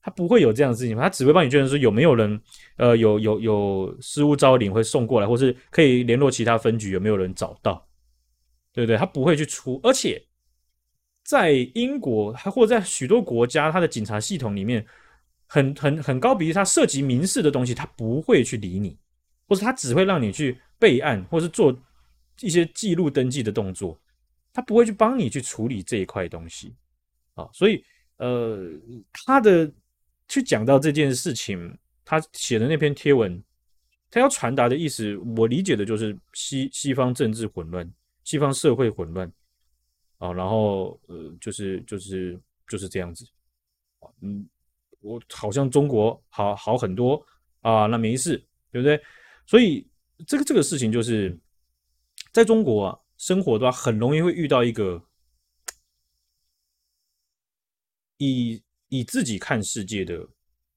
[0.00, 2.40] 他不会有这样的事情，他只会帮你确认说有没有人，
[2.76, 7.86] 呃，有有有失物招领会送过来，或是可以联络其他分局有没有人找到，
[8.72, 8.96] 对不对？
[8.96, 10.26] 他不会去出，而且
[11.24, 14.84] 在英国，还或在许多国家，他的警察系统里面
[15.46, 18.96] 很很很高比例，他涉及民事的东西，他不会去理你，
[19.48, 20.58] 或者他只会让你去。
[20.82, 21.72] 备案或是做
[22.40, 23.96] 一些记录登记的动作，
[24.52, 26.74] 他不会去帮你去处理这一块东西
[27.34, 27.84] 啊，所以
[28.16, 28.68] 呃，
[29.12, 29.72] 他的
[30.26, 33.40] 去讲到这件事情，他写的那篇贴文，
[34.10, 37.88] 他要传达的意思，我理解的就是西西方政治混乱，
[38.24, 39.30] 西方社会混乱
[40.22, 43.26] 啊，然后呃，就是就是就是这样子，
[44.20, 44.48] 嗯，
[45.00, 47.24] 我好像中国好好很多
[47.60, 48.36] 啊，那没事，
[48.70, 49.00] 对不对？
[49.46, 49.86] 所以。
[50.24, 51.36] 这个这个事情就是，
[52.32, 55.02] 在中国啊，生活的话，很容易会遇到一个
[58.18, 60.28] 以以自己看世界的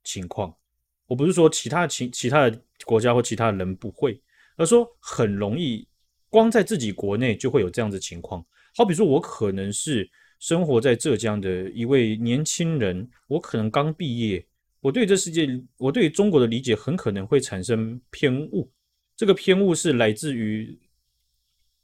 [0.04, 0.58] 情况。
[1.06, 4.20] 我不是说其他情其他的国家或其他人不会，
[4.56, 5.88] 而说很容易
[6.28, 8.44] 光在自己国内就会有这样子情况。
[8.76, 10.10] 好比说，我可能是
[10.40, 14.46] 生活在浙江的一位年轻人，我可能刚毕业，
[14.82, 18.70] 我对这世界，我对中国的理解很可能会产生偏误。
[19.16, 20.78] 这个偏误是来自于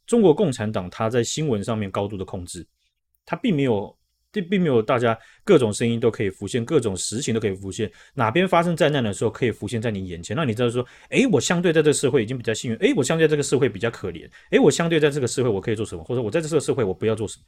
[0.05, 2.67] 中国共产党，他在新闻上面高度的控制，
[3.25, 3.97] 他并没有，
[4.31, 17.45] 这并没有大家各种声音都可以浮现，各种实情都可以浮现，哪边发生灾难的时候可以浮现在你眼前，那你知道说，诶，我相对在这个社会已经比较幸运，诶，我相对在这个社会比较可怜，诶，我相对在这个社会我可以做什么，或者我在这个社会我不要做什么，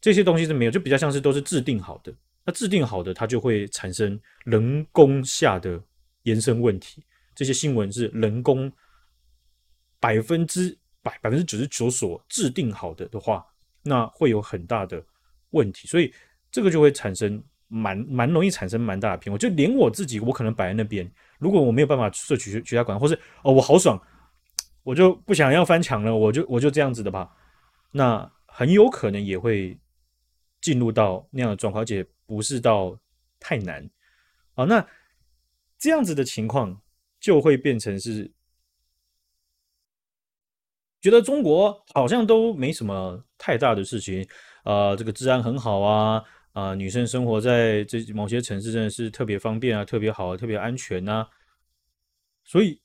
[0.00, 2.12] 这些东西是没有，就比较像是都是制定好的，
[2.44, 5.80] 那制定好的它就会产生人工下的
[6.24, 7.02] 延伸问题，
[7.34, 8.70] 这些新闻是人工。
[10.00, 13.44] 百分之百、百分之九十九所制定好的的话，
[13.82, 15.04] 那会有很大的
[15.50, 16.12] 问题，所以
[16.50, 19.38] 这个就会产生蛮蛮容易产生蛮大的偏误。
[19.38, 24.00] 就连我自己，我可能摆在那边，如果我没有办法摄取其他管，或是哦我好爽，
[24.82, 27.30] 我就不想要翻墙了，我就我就这样子的吧，
[27.90, 29.78] 那很有可能也会
[30.60, 32.98] 进入到那样的状况，而且不是到
[33.40, 33.88] 太难
[34.54, 34.64] 啊。
[34.64, 34.86] 那
[35.78, 36.80] 这样子的情况
[37.20, 38.30] 就会变成是。
[41.00, 44.26] 觉得中国好像都没什么太大的事情，
[44.68, 51.28] 啊、呃，这个治安很好啊，啊、女生生活在这某些城市真的是特别方便啊，特别好，特别安全呐、啊。
[52.44, 52.78] 所以，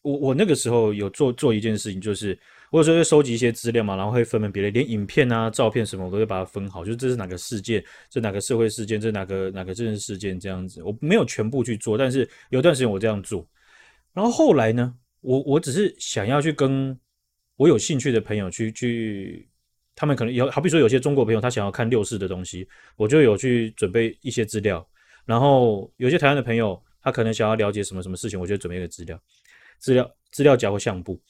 [0.00, 2.38] 我我那个时候有做做一件事情，就是
[2.70, 10.82] 我有时候会收集一些资料嘛，然后会分门别类，连影片啊、照片什么，我都会把它分好，就是这是哪个事件，这哪个社会事件，这哪个哪个政治事件这样子。
[10.82, 13.46] 我没有全部去做，但是有段时间我这样做。
[14.14, 16.98] 然后后来呢，我我只是想要去跟。
[17.58, 19.47] 我有兴趣的朋友去去，
[19.98, 24.86] 他们可能有，好比说有些中国朋友他想要看六四的东西，我就有去准备一些资料。
[25.26, 29.20] 然后有些台湾的朋友，他可能想要了解什么什么事情，我就准备一个资料、
[29.80, 31.20] 资料、资料夹或相簿。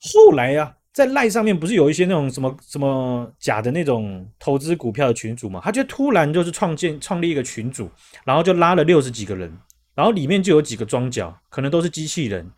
[0.00, 5.60] 后来呀、在赖上面不是有一些那种什么什么假的那种投资股票的群组嘛？
[5.62, 7.90] 他就突然就是创建创立一个群组，
[8.24, 9.54] 然后就拉了六十几个人，
[9.94, 12.50] 然后里面就有几个庄脚，可能都是机器人。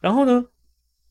[0.00, 0.44] 然后呢，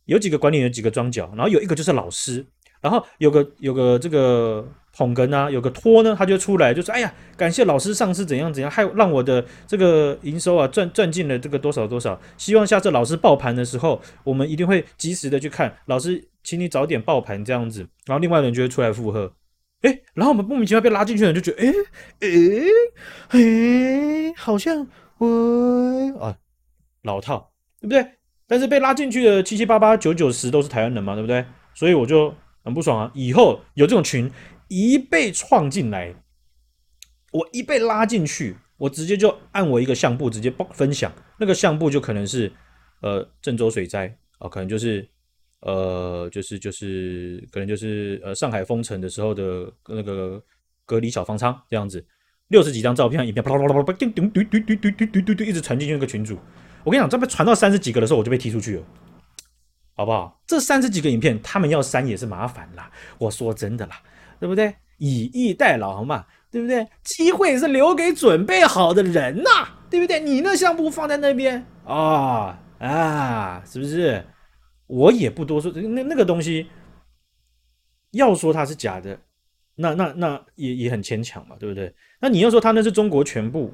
[0.06, 2.46] 有几个管理员，几个庄脚，然后有一个就是老师，
[2.84, 12.20] 然后有个有个这个捧哏啊，有个托呢，他就出来就说：“哎呀，感谢老师上次怎样怎样，还让我的这个营收啊赚赚进了这个多少多少。
[12.38, 15.74] 希望下次老师报盘的时候，我们一定会及时的去看。
[15.86, 17.88] 老师，请你早点报盘这样子。
[18.06, 19.34] 然后另外的人就会出来附和，
[19.82, 21.74] 哎，然后我们莫名其妙被拉进去了，就觉得，哎
[22.20, 22.28] 哎
[23.40, 24.86] 哎，好像
[25.18, 26.36] 我啊
[27.04, 28.06] 老套，对不对？”
[28.46, 31.44] 但是被拉进去的七七八八九九十都是台湾人嘛，对不对？
[31.74, 32.32] 所以我就
[32.64, 33.12] 很不爽啊！
[33.14, 34.32] 以后有这种群
[34.68, 36.16] 一被创进来，
[37.32, 42.52] 我一被拉进去，我直接就按我一个相簿直接分享，那个相簿就可能是
[43.02, 45.08] 呃郑州水灾啊、可能就是
[45.62, 50.42] 呃，就是就是可能就是呃上海封城的时候的那个
[50.86, 52.06] 隔离小方舱这样子，
[52.50, 56.38] 六十几张照片、影片，啪啪啪啪啪，叮叮嘟嘟嘟嘟嘟嘟嘟，一直传进去那个群组。
[56.84, 58.84] 我跟你讲，这被传到三十几个的时候，我就被踢出去了，
[59.96, 60.42] 好不好？
[60.46, 62.92] 这三十几个影片，他们要删也是麻烦啦。
[63.18, 64.02] 我说真的啦，
[64.40, 64.76] 对不对？
[64.98, 66.88] 以逸待劳嘛，对不对？
[67.04, 70.20] 机会是留给准备好的人呐，对不对？
[70.20, 74.24] 你那相簿放在那边啊啊，是不是？
[74.88, 76.68] 我也不多说，那那个东西
[78.12, 79.18] 要说它是假的，
[79.76, 81.94] 那那那也也很牵强嘛，对不对？
[82.20, 83.74] 那你要说它那是中国全部，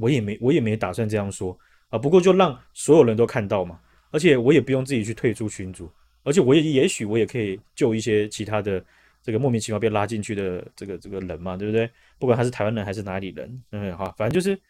[0.00, 1.56] 我也没我也没打算这样说
[1.90, 1.98] 啊。
[1.98, 3.78] 不过就让所有人都看到嘛，
[4.10, 5.90] 而且我也不用自己去退出群组，
[6.22, 8.84] 而且我也也许我也可以救一些其他的
[9.22, 11.90] 这个莫名其妙被拉进去的这个这个人嘛，对不对？
[12.18, 14.60] 不管他是台湾人还是哪里人，嗯，好，反正就是。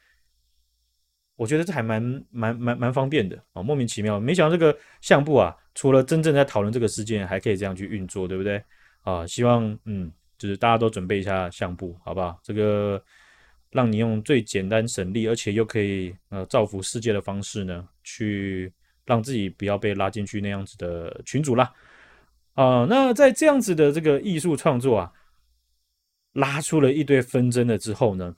[1.37, 8.63] 我觉得这还蛮蛮蛮蛮方便的啊，莫名其妙，没想到这个相簿啊，除了真正在讨论这个事件，还可以这样去运作，对不对？
[9.05, 12.39] 啊，希望嗯，就是大家都准备一下相簿，好不好？
[12.43, 13.03] 这个
[13.71, 18.71] 让你用最简单省力，而且又可以呃造福世界的方式呢，去
[19.11, 21.73] 让自己不要被拉进去那样子的群组啦。
[22.55, 25.13] 啊，那在这样子的这个艺术创作啊，
[26.35, 28.37] 拉出了一堆纷争了之后呢，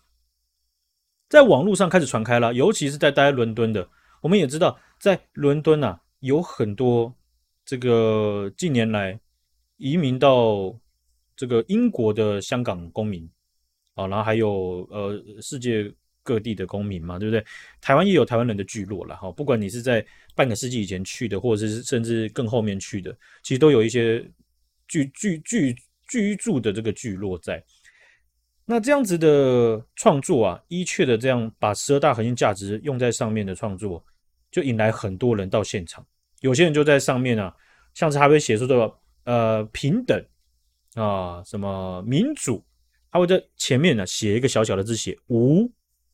[1.29, 3.87] 在网络上开始传开了，尤其是在待在伦敦的，
[4.23, 7.13] 我们也知道，在伦敦啊，有很多
[7.65, 9.19] 这个近年来
[9.77, 10.75] 移民到
[11.37, 13.29] 这个英国的香港公民
[13.95, 15.93] 啊，然后还有呃世界
[16.23, 17.45] 各地的公民嘛，对不对？
[17.81, 20.05] 台湾也有台湾人的聚落了哈，不管你是在
[20.35, 24.25] 半个世纪以前去的，或者是甚至更后面去的，其实都有一些
[24.89, 25.77] 聚聚聚
[26.09, 27.63] 居住的这个聚落在。
[28.65, 34.03] 那这样子的创作啊，一确的这样把十二大核心价值用在上面的创作，
[34.51, 36.07] 就引来很多人到现场。
[36.41, 37.55] 有些人就在上面啊，
[37.93, 38.93] 像是他会写出的
[39.25, 40.25] 呃平等
[40.95, 42.65] 啊，什么民主，
[43.11, 45.71] 他会在前面呢写一个小小的字写无，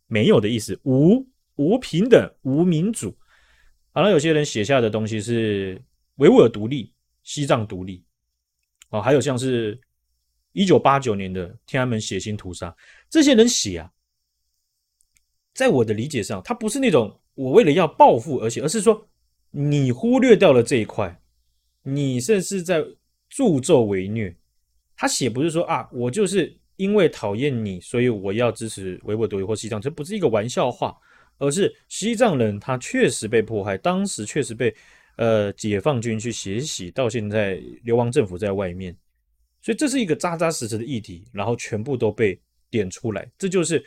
[0.07, 1.25] 没有的意思，无
[1.57, 3.17] 无平等，无民主。
[3.99, 5.83] 好了，有些人写下的东西是
[6.19, 6.93] 维吾尔独立、
[7.25, 8.05] 西藏独立，
[8.91, 9.77] 啊，还有像是。
[10.53, 12.75] 一九八九年的天安门血腥屠杀，
[13.11, 13.91] 这些人写啊，
[15.53, 19.05] 在我的理解上，他不是那种我为了要报复而写，而是说
[19.51, 21.21] 你忽略掉了这一块，
[21.83, 22.85] 你甚至在
[23.29, 24.33] 助纣为虐。
[24.97, 30.97] 他写不是说啊，我就是因为讨厌你，所以我要支持维吾尔独立或西藏，这不是一个玩笑话，
[31.39, 34.75] 而是西藏人他确实被迫害，当时确实被
[35.17, 38.97] 呃解放军去血洗，到现在流亡政府在外面。
[39.61, 43.85] 所以这是一个扎扎实实的议题，然后全部都被点出来，这就是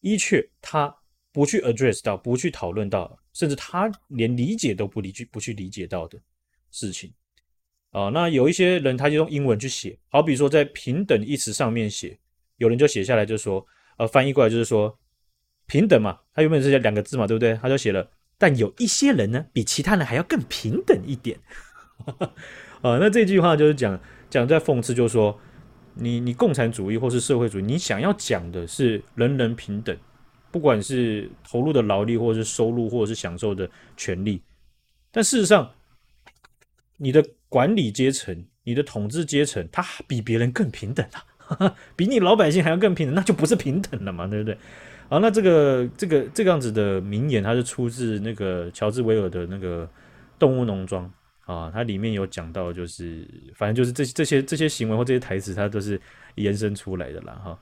[0.00, 0.94] 一确他
[1.32, 6.20] 不去 address 到，不去讨论到，甚至他连理解都不理去不去理解到的
[6.70, 7.12] 事情
[7.90, 8.08] 啊。
[8.10, 12.18] 那有一些人他就用英文去写，好比说在平等一词上面写，
[12.58, 14.96] 有人就写下来就说，呃，翻译过来就是说
[15.66, 17.58] 平等嘛，他原本是两个字嘛，对不对？
[17.60, 18.08] 他就写了，
[18.38, 21.38] 但有一些人呢，比其他人还要更平等一点。
[22.82, 24.00] 啊， 那这句话就是讲。
[24.28, 25.38] 讲在讽刺，就是说，
[25.94, 29.96] 你你共产主义或是社会主义，你想要讲的是人人平等，
[30.50, 34.42] 不管是投入的劳力，或者是收入，或者是享受的权利，
[35.12, 35.72] 但事实上，
[36.96, 41.06] 你的管理阶层、你的统治阶层，他比别人更平等
[41.46, 44.58] 啊， 比你老百姓还要更平等，那就不是平等了嘛，对不对？
[45.08, 49.84] 好，那这个这个这个样子的名言，它是出自那个乔治威尔的那个
[50.38, 51.04] 《动物农庄》。
[51.46, 56.00] 啊，它里面有讲到，就是反正就是这这些这些行为或这些台词，它都是
[56.34, 57.56] 延伸出来的啦，哈。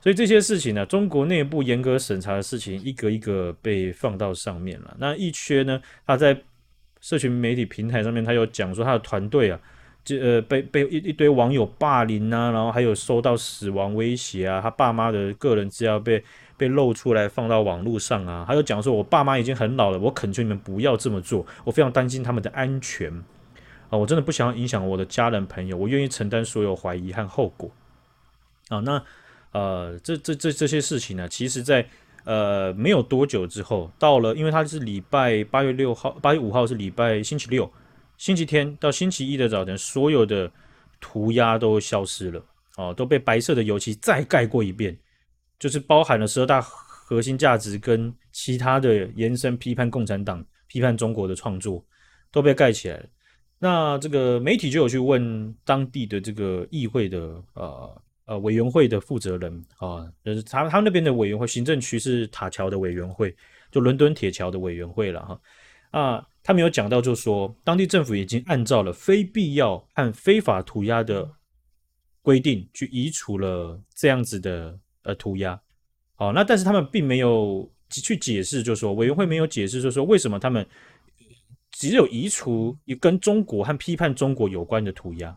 [0.00, 4.96] 所以这些事情呢，中国内部严格审查的事情，一个一个被放到上面了。
[4.98, 6.36] 那一缺呢，他在
[7.00, 9.60] 社群媒体平台上面，他有讲说他的团队啊，
[10.02, 16.24] 就呃被被一一堆网友霸凌啊，然后还有收到死亡威胁啊，他爸妈的个人资料被。
[16.58, 23.10] 被露出来放到网络上啊，还有讲说，我爸妈已经很老了，我恳求你们不要这么做，我非常担心他们的安全
[23.88, 27.70] 啊，我真的不想要影响我的家人朋友，我愿意承担所有怀疑和后果
[28.68, 28.80] 啊。
[28.80, 29.02] 那
[29.52, 31.88] 呃，这这这这些事情呢，其实在
[32.24, 37.72] 呃没有多久之后，到了，因为他是礼拜八月六号，八月五号是礼拜星期六，
[38.16, 40.50] 星期天到星期一的早晨，所有的
[41.00, 42.42] 涂鸦都消失了
[42.76, 44.96] 哦，都被白色的油漆再盖过一遍。
[45.58, 51.84] 就是包含了十二大核心价值跟其他的延伸，批判共产党、批判中国的创作
[52.30, 53.06] 都被盖起来了。
[53.58, 63.34] 那这个媒体就有去问当地的这个议会的呃呃委员会的负责人啊，就是他他们那边的委员会，行政区是塔桥的委员会，
[63.72, 65.40] 就伦敦铁桥的委员会了哈
[65.90, 66.26] 啊。
[66.44, 71.28] 他没有讲到，就说当地政府已经按照了非必要和非法涂鸦的
[72.22, 74.78] 规定去移除了这样子的
[75.08, 75.58] 呃涂鸦。
[76.14, 80.66] 好，那但是他们并没有去解释，就说委员会没有解释，就说为什么他们
[81.70, 85.36] 只有移除跟中国和批判中国有关的涂鸦。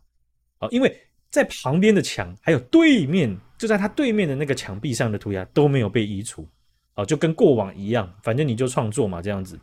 [0.58, 0.96] 啊，因为
[1.30, 6.46] 在旁边的墙还有对面，就在他对面的那个墙壁上的涂鸦都没有被移除。
[6.94, 9.58] 啊，就跟过往一样，反正你就创作嘛，这样子。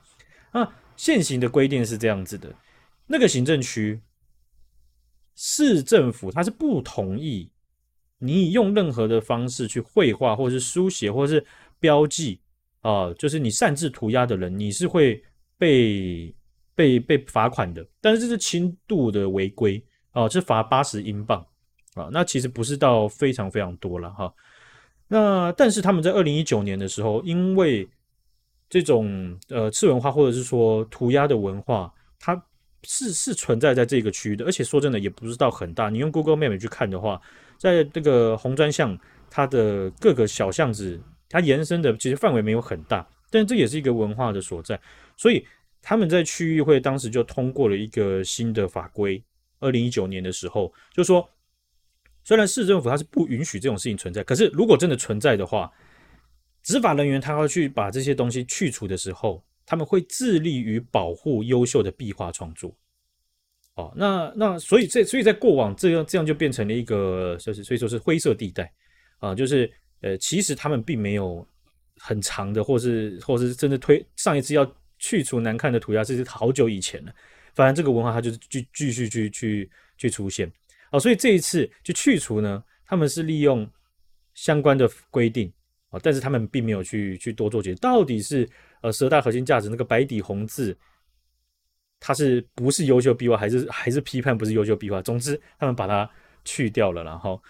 [0.52, 2.50] 啊，现行的规定是这样子的，
[3.06, 4.00] 那个行政区
[5.36, 7.50] 市政府他是不同意
[8.18, 11.44] 你用任何的方式去绘画，或是书写，或是
[11.78, 12.40] 标记
[12.80, 15.22] 啊，就是你擅自涂鸦的人，你是会
[15.56, 16.34] 被
[16.74, 17.86] 被被罚款的。
[18.00, 21.44] 但是这是轻度的违规啊，是罚八十英镑
[21.94, 24.32] 啊，那其实不是到非常非常多了哈。
[25.06, 27.88] 那但是他们在二零一九年的时候，因为
[28.68, 32.40] 这种呃次文化或者是说涂鸦的文化，它
[32.82, 35.88] 是是存在在这个区域的，而且说真的也不是到很大。
[35.88, 37.20] 你用 Google Map 去看的话，
[37.58, 38.98] 在这个红砖巷
[39.28, 40.98] 它的各个小巷子，
[41.28, 44.80] 它延伸的其实范围没有很大，但这也是一个文化的所在。
[45.16, 45.44] 所以
[45.82, 49.22] 他们在区议会当时就通过了一个新的法规，
[49.58, 51.28] 二零一九年的时候就说。
[52.24, 55.72] 虽然市政府它是不允许这种事情存在，可是如果真的存在的话，
[56.62, 62.76] 执法人员他要去把这些东西去除的时候，他们会致力于保护优秀的壁画创作。
[63.78, 68.68] 哦，那那所以这所以在过往这样这样就变成了一个就是所以说是灰色地带
[69.20, 69.70] 啊，就是
[70.00, 71.46] 呃其实他们并没有
[71.96, 74.68] 很长的，或是或是真的推上一次要
[74.98, 77.12] 去除难看的涂鸦，这是好久以前了。
[77.54, 80.50] 反正这个文化它就是继继续去去去出现。
[80.90, 83.68] 哦，所以这一次就去除呢，他们是利用
[84.34, 85.52] 相关的规定
[85.90, 88.48] 啊，但是他们并没有去去多做解，到底是
[88.82, 90.76] 呃十大核心价值那个白底红字，
[92.00, 95.02] 它是不是优秀壁画，还是还是批判不是优秀壁画？
[95.02, 96.08] 总之，他们把它
[96.44, 97.42] 去掉了，然后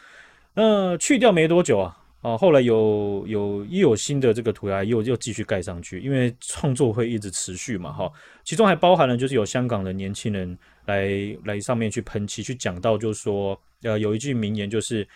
[0.55, 1.97] 呃去掉没多久啊。
[2.21, 8.13] 哦，后来有有又有新的这个涂鸦，又又继续盖上去，因为创作会一直持续嘛，哈。
[8.43, 11.13] 其中还包含了就是有香港的年轻人来
[11.45, 15.07] 来上面去喷漆，去讲到就是说，呃，有一句名言就是，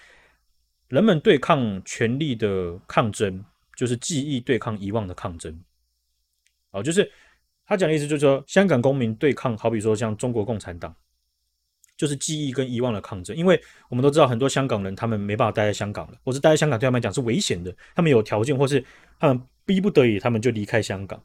[0.90, 5.60] 人们对抗权力的抗争，就是记忆对抗遗忘的抗争。
[6.70, 7.10] 哦，就是
[7.72, 10.94] 他讲的意思就是说，香港公民对抗，好比说像中国共产党。
[11.94, 18.84] 就是记忆跟遗忘的抗争，因为我们都知道很多香港人他们没办法待在香港了，或是待在香港对他们来讲是危险的，他们有条件或是
[19.20, 21.22] 他们逼不得已，他们就离开香港。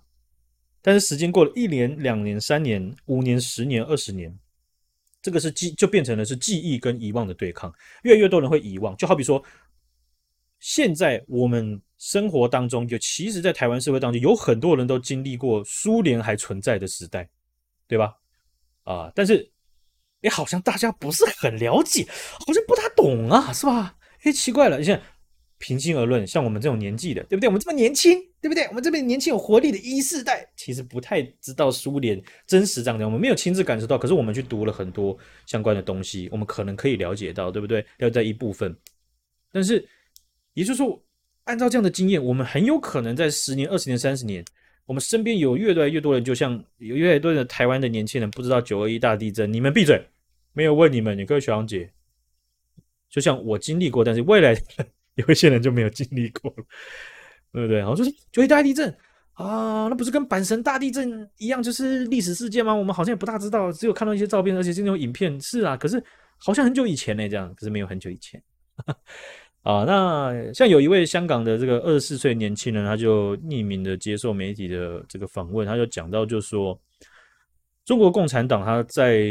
[0.84, 4.38] 但是时间过了一年、两年、三年、五年、十年、二十年，
[5.20, 7.74] 这个是记就变成了是记忆跟遗忘的对抗，
[8.04, 8.96] 越来越多人会遗忘。
[8.98, 9.44] 就好比说，
[10.60, 17.30] 现在我们生活当中，就其实，在台湾社会当中，有很多人都经历过苏联还存在的时代，
[17.88, 18.14] 对吧？
[18.84, 19.52] 啊，但是。
[20.24, 23.96] 哎，好像大家不是很了解，好像不大懂啊，是吧？
[24.24, 25.00] 哎，奇怪了，你现在
[25.60, 27.48] 平心而论，像我们这种年纪的，对不对？
[27.48, 28.64] 我们这么年轻，对不对？
[28.70, 37.86] 我们这边年轻有活力的一世代，其实不太知道苏联真实长这样，我们没有亲自感受到，可是我们去读了很多相关的东西，我们可能可以了解到，对不对？
[38.00, 38.76] 了解一部分。
[39.52, 39.88] 但是，
[40.56, 41.00] 也就是说，
[41.48, 44.46] 按照这样的经验，我们很有可能在十年、二十年、三十年。
[44.86, 50.02] 我们身边有越来越多人，就像有越来越多的台湾的年轻人不知道九二一大地震，你们闭嘴，
[50.54, 51.92] 没有问你们，你各位学长姐，
[53.10, 54.56] 就像我经历过，但是未来
[55.16, 56.64] 有一些人就没有经历过了，
[57.52, 57.80] 对不对？
[57.80, 58.90] 然后就是九一大地震
[59.34, 62.74] 啊，那不是跟阪神大地震一样，就是历史事件吗？
[62.74, 66.02] 我们好像也不大知道，只有看到一些照片，而且是那种影片，是啊，可是
[66.38, 68.42] 好像很久以前呢，这样，可是没有很久以前。
[69.64, 76.80] 啊，那像有一位香港的这个二十四岁年轻人，他就匿名的接受媒体的这个访问，他就讲到，就说
[77.84, 79.28] 中国共产党他在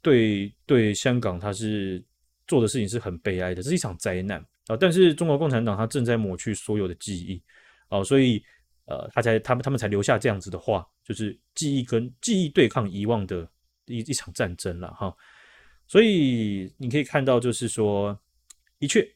[0.00, 2.02] 对对香港他是
[2.46, 4.38] 做的事情是很悲哀的，是一场灾难
[4.68, 4.76] 啊。
[4.76, 7.42] 但是中国共产党他正在抹去所有的记忆
[7.88, 8.42] 啊，所以
[8.86, 13.46] 呃，他才他们他们才留下这样子的话，就是记忆跟记忆对抗遗忘的
[13.86, 15.14] 一一场战争了哈。
[15.86, 18.18] 所以你可以看到，就是说
[18.82, 19.08] 的确。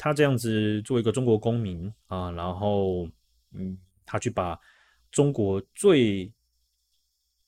[0.00, 3.08] 他这样子做一个中国公民啊，然后
[3.50, 3.76] 嗯，
[4.06, 4.56] 他去把
[5.10, 6.32] 中国最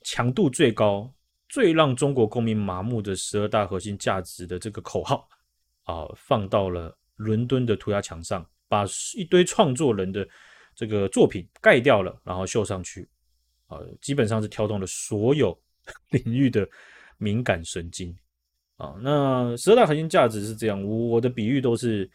[0.01, 1.15] 强度最高、
[1.49, 5.29] 最让中国公民麻木的十二大核心价值的这个口号
[5.85, 8.85] 啊，放到了伦敦的涂鸦墙上，把
[9.17, 10.29] 一堆创作人的
[10.75, 13.09] 这个作品盖掉了，然后绣上去
[13.69, 15.57] 啊，基本上是挑动了所有
[16.11, 16.69] 领域的
[17.17, 18.13] 敏感神经
[18.81, 18.97] 啊。
[19.03, 22.11] 那十二大核心价值是这样，我的比喻都是。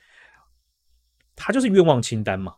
[1.37, 2.55] 他就是愿望清单嘛，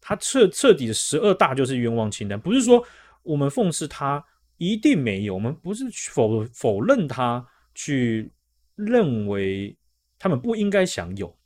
[0.00, 2.80] 他彻彻底的十二大就是愿望清单，不是说
[3.24, 4.24] 我们讽刺他
[4.56, 5.34] 一定没有。
[5.34, 8.30] 我们不是否否认他，去
[8.76, 9.76] 认为
[10.16, 11.36] 他们不应该享有，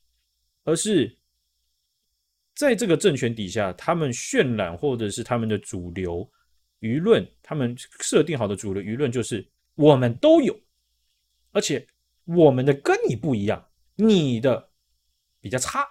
[0.64, 1.16] 而是
[2.55, 6.30] 在这个政权底下，他们渲染或者是他们的主流
[6.80, 10.55] 舆论，他们设定好的主流舆论就是我们都有，
[11.59, 11.84] 而且
[12.24, 14.70] 我们的跟你不一样，你的
[15.40, 15.84] 比较差，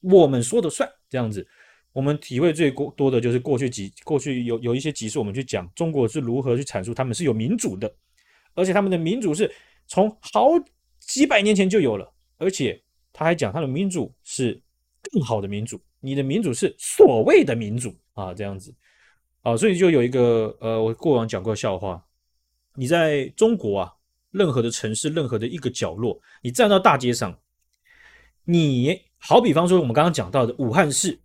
[0.00, 1.46] 我们说的算这样子。
[1.92, 7.94] 我们体会最多的就是过去几过去有有一些集数，我们去讲中国是如何去阐述他们是有民主的，
[8.54, 9.52] 而且他们的民主是
[9.86, 10.48] 从好
[11.00, 12.82] 几百年前就有了，而且
[13.12, 14.58] 他还讲他的民主是
[15.02, 18.74] 更好的民主，你的民主是所谓的民主啊，这样子
[19.42, 22.02] 啊，所以就有一个呃，我过往讲过笑话，
[22.74, 23.92] 你在中国啊，
[24.30, 27.38] 任何的城市，任何的一个角落，你站到大街上，
[28.44, 31.18] 你好比方说我们刚刚讲到的武汉市。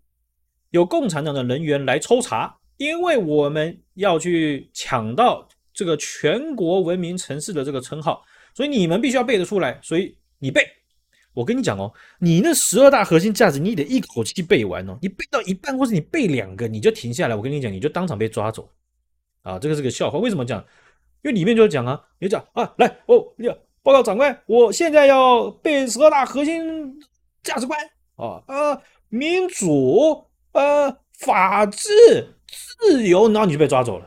[0.71, 8.23] 有共产党的人员来抽查，因为我们要去抢到这个全国文明城市的这个称号，
[8.55, 9.79] 所以你们必须要背得出来。
[9.83, 10.65] 所以你背，
[11.31, 14.97] 我跟你讲哦，你那十二大核心价值，你得一口气背完哦。
[14.99, 17.35] 你背到一半，或是你背两个，你就停下来。
[17.35, 18.67] 我跟你讲，你就当场被抓走
[19.43, 19.59] 啊！
[19.59, 20.17] 这个是个笑话。
[20.17, 20.65] 为什么讲？
[21.23, 23.47] 因为里面就是讲啊，你讲啊，来哦，你
[23.81, 26.99] 报告长官，我现在要背十二大核心
[27.41, 27.79] 价值观
[28.15, 30.25] 啊，呃，民主。
[30.53, 31.89] 呃，法治、
[32.79, 34.05] 自由，然后你就被抓走了，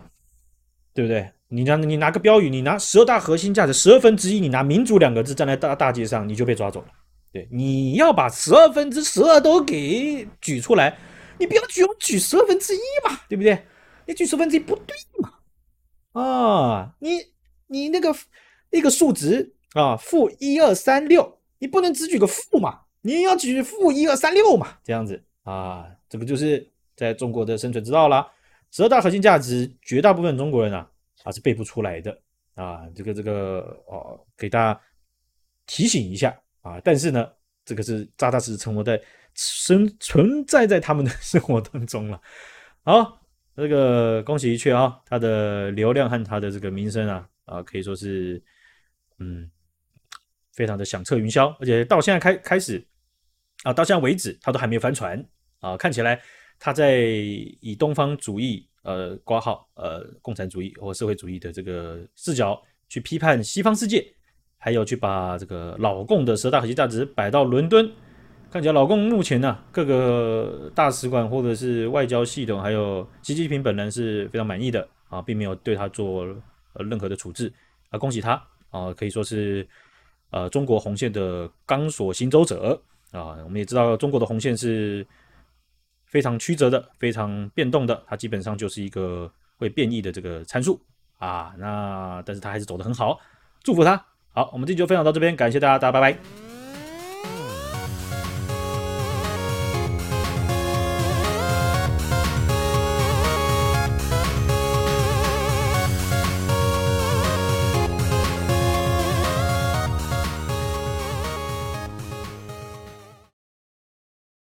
[0.94, 1.28] 对不对？
[1.48, 6.86] 你拿你拿个标语，你拿十二大核心价值十二分之一，你拿民主两个字站在大大街上，你就被抓走了。
[7.32, 10.96] 对，你要把十二分之十二都给举出来，
[11.36, 13.60] 你不要举我举十二分之一嘛，对不对？
[14.06, 15.32] 你举十分之一不对嘛？
[16.20, 17.18] 啊，你
[17.66, 18.14] 你那个
[18.70, 25.86] 那个数值啊，负一二三六，你不能只举个负嘛，你要举负一二三六嘛，这样子啊。
[26.08, 28.26] 这个就是在中国的生存之道啦。
[28.70, 30.88] 十二大核心价值，绝大部分中国人啊，
[31.22, 32.18] 还是背不出来的
[32.54, 32.88] 啊。
[32.94, 34.80] 这个这个哦，给大家
[35.66, 36.80] 提醒一下啊。
[36.82, 37.28] 但是呢，
[37.64, 38.98] 这个是扎扎实实存活在
[39.34, 42.18] 生存在在他们的生活当中了。
[42.84, 43.20] 好，
[43.56, 48.42] 这个恭喜一雀啊，他的流量和他的这个名声啊啊，可以说是
[49.18, 49.50] 嗯，
[50.52, 52.86] 非常的响彻云霄，而且到现在开开始
[53.64, 55.24] 啊，到现在为止，他都还没有翻船。
[55.60, 56.20] 啊，看起来
[56.58, 64.06] 他在以东方主义呃挂号呃共产主义或社会主义的这个视角去批判西方世界，
[64.58, 67.90] 还有去把这个老共的十大核心价值摆到伦敦，
[68.56, 76.22] 看起来老共目前呢、啊、各个大使馆或者是外交系统，还有习近平本人是非常满意的啊，并没有对他做
[76.72, 77.52] 呃任何的处置
[77.90, 79.68] 啊，恭喜他啊，可以说是
[80.30, 82.80] 呃中国红线的钢索行走者
[83.12, 85.06] 啊，我们也知道中国的红线是。
[86.08, 90.80] 非常曲折的，非常变动的，它基本上就是一个会变异的这个参数
[91.18, 91.52] 啊。
[91.58, 93.18] 那但是它还是走得很好，
[93.64, 94.02] 祝福他。
[94.30, 96.45] 好，我们这集就分享到这边，感谢大家，大家拜拜。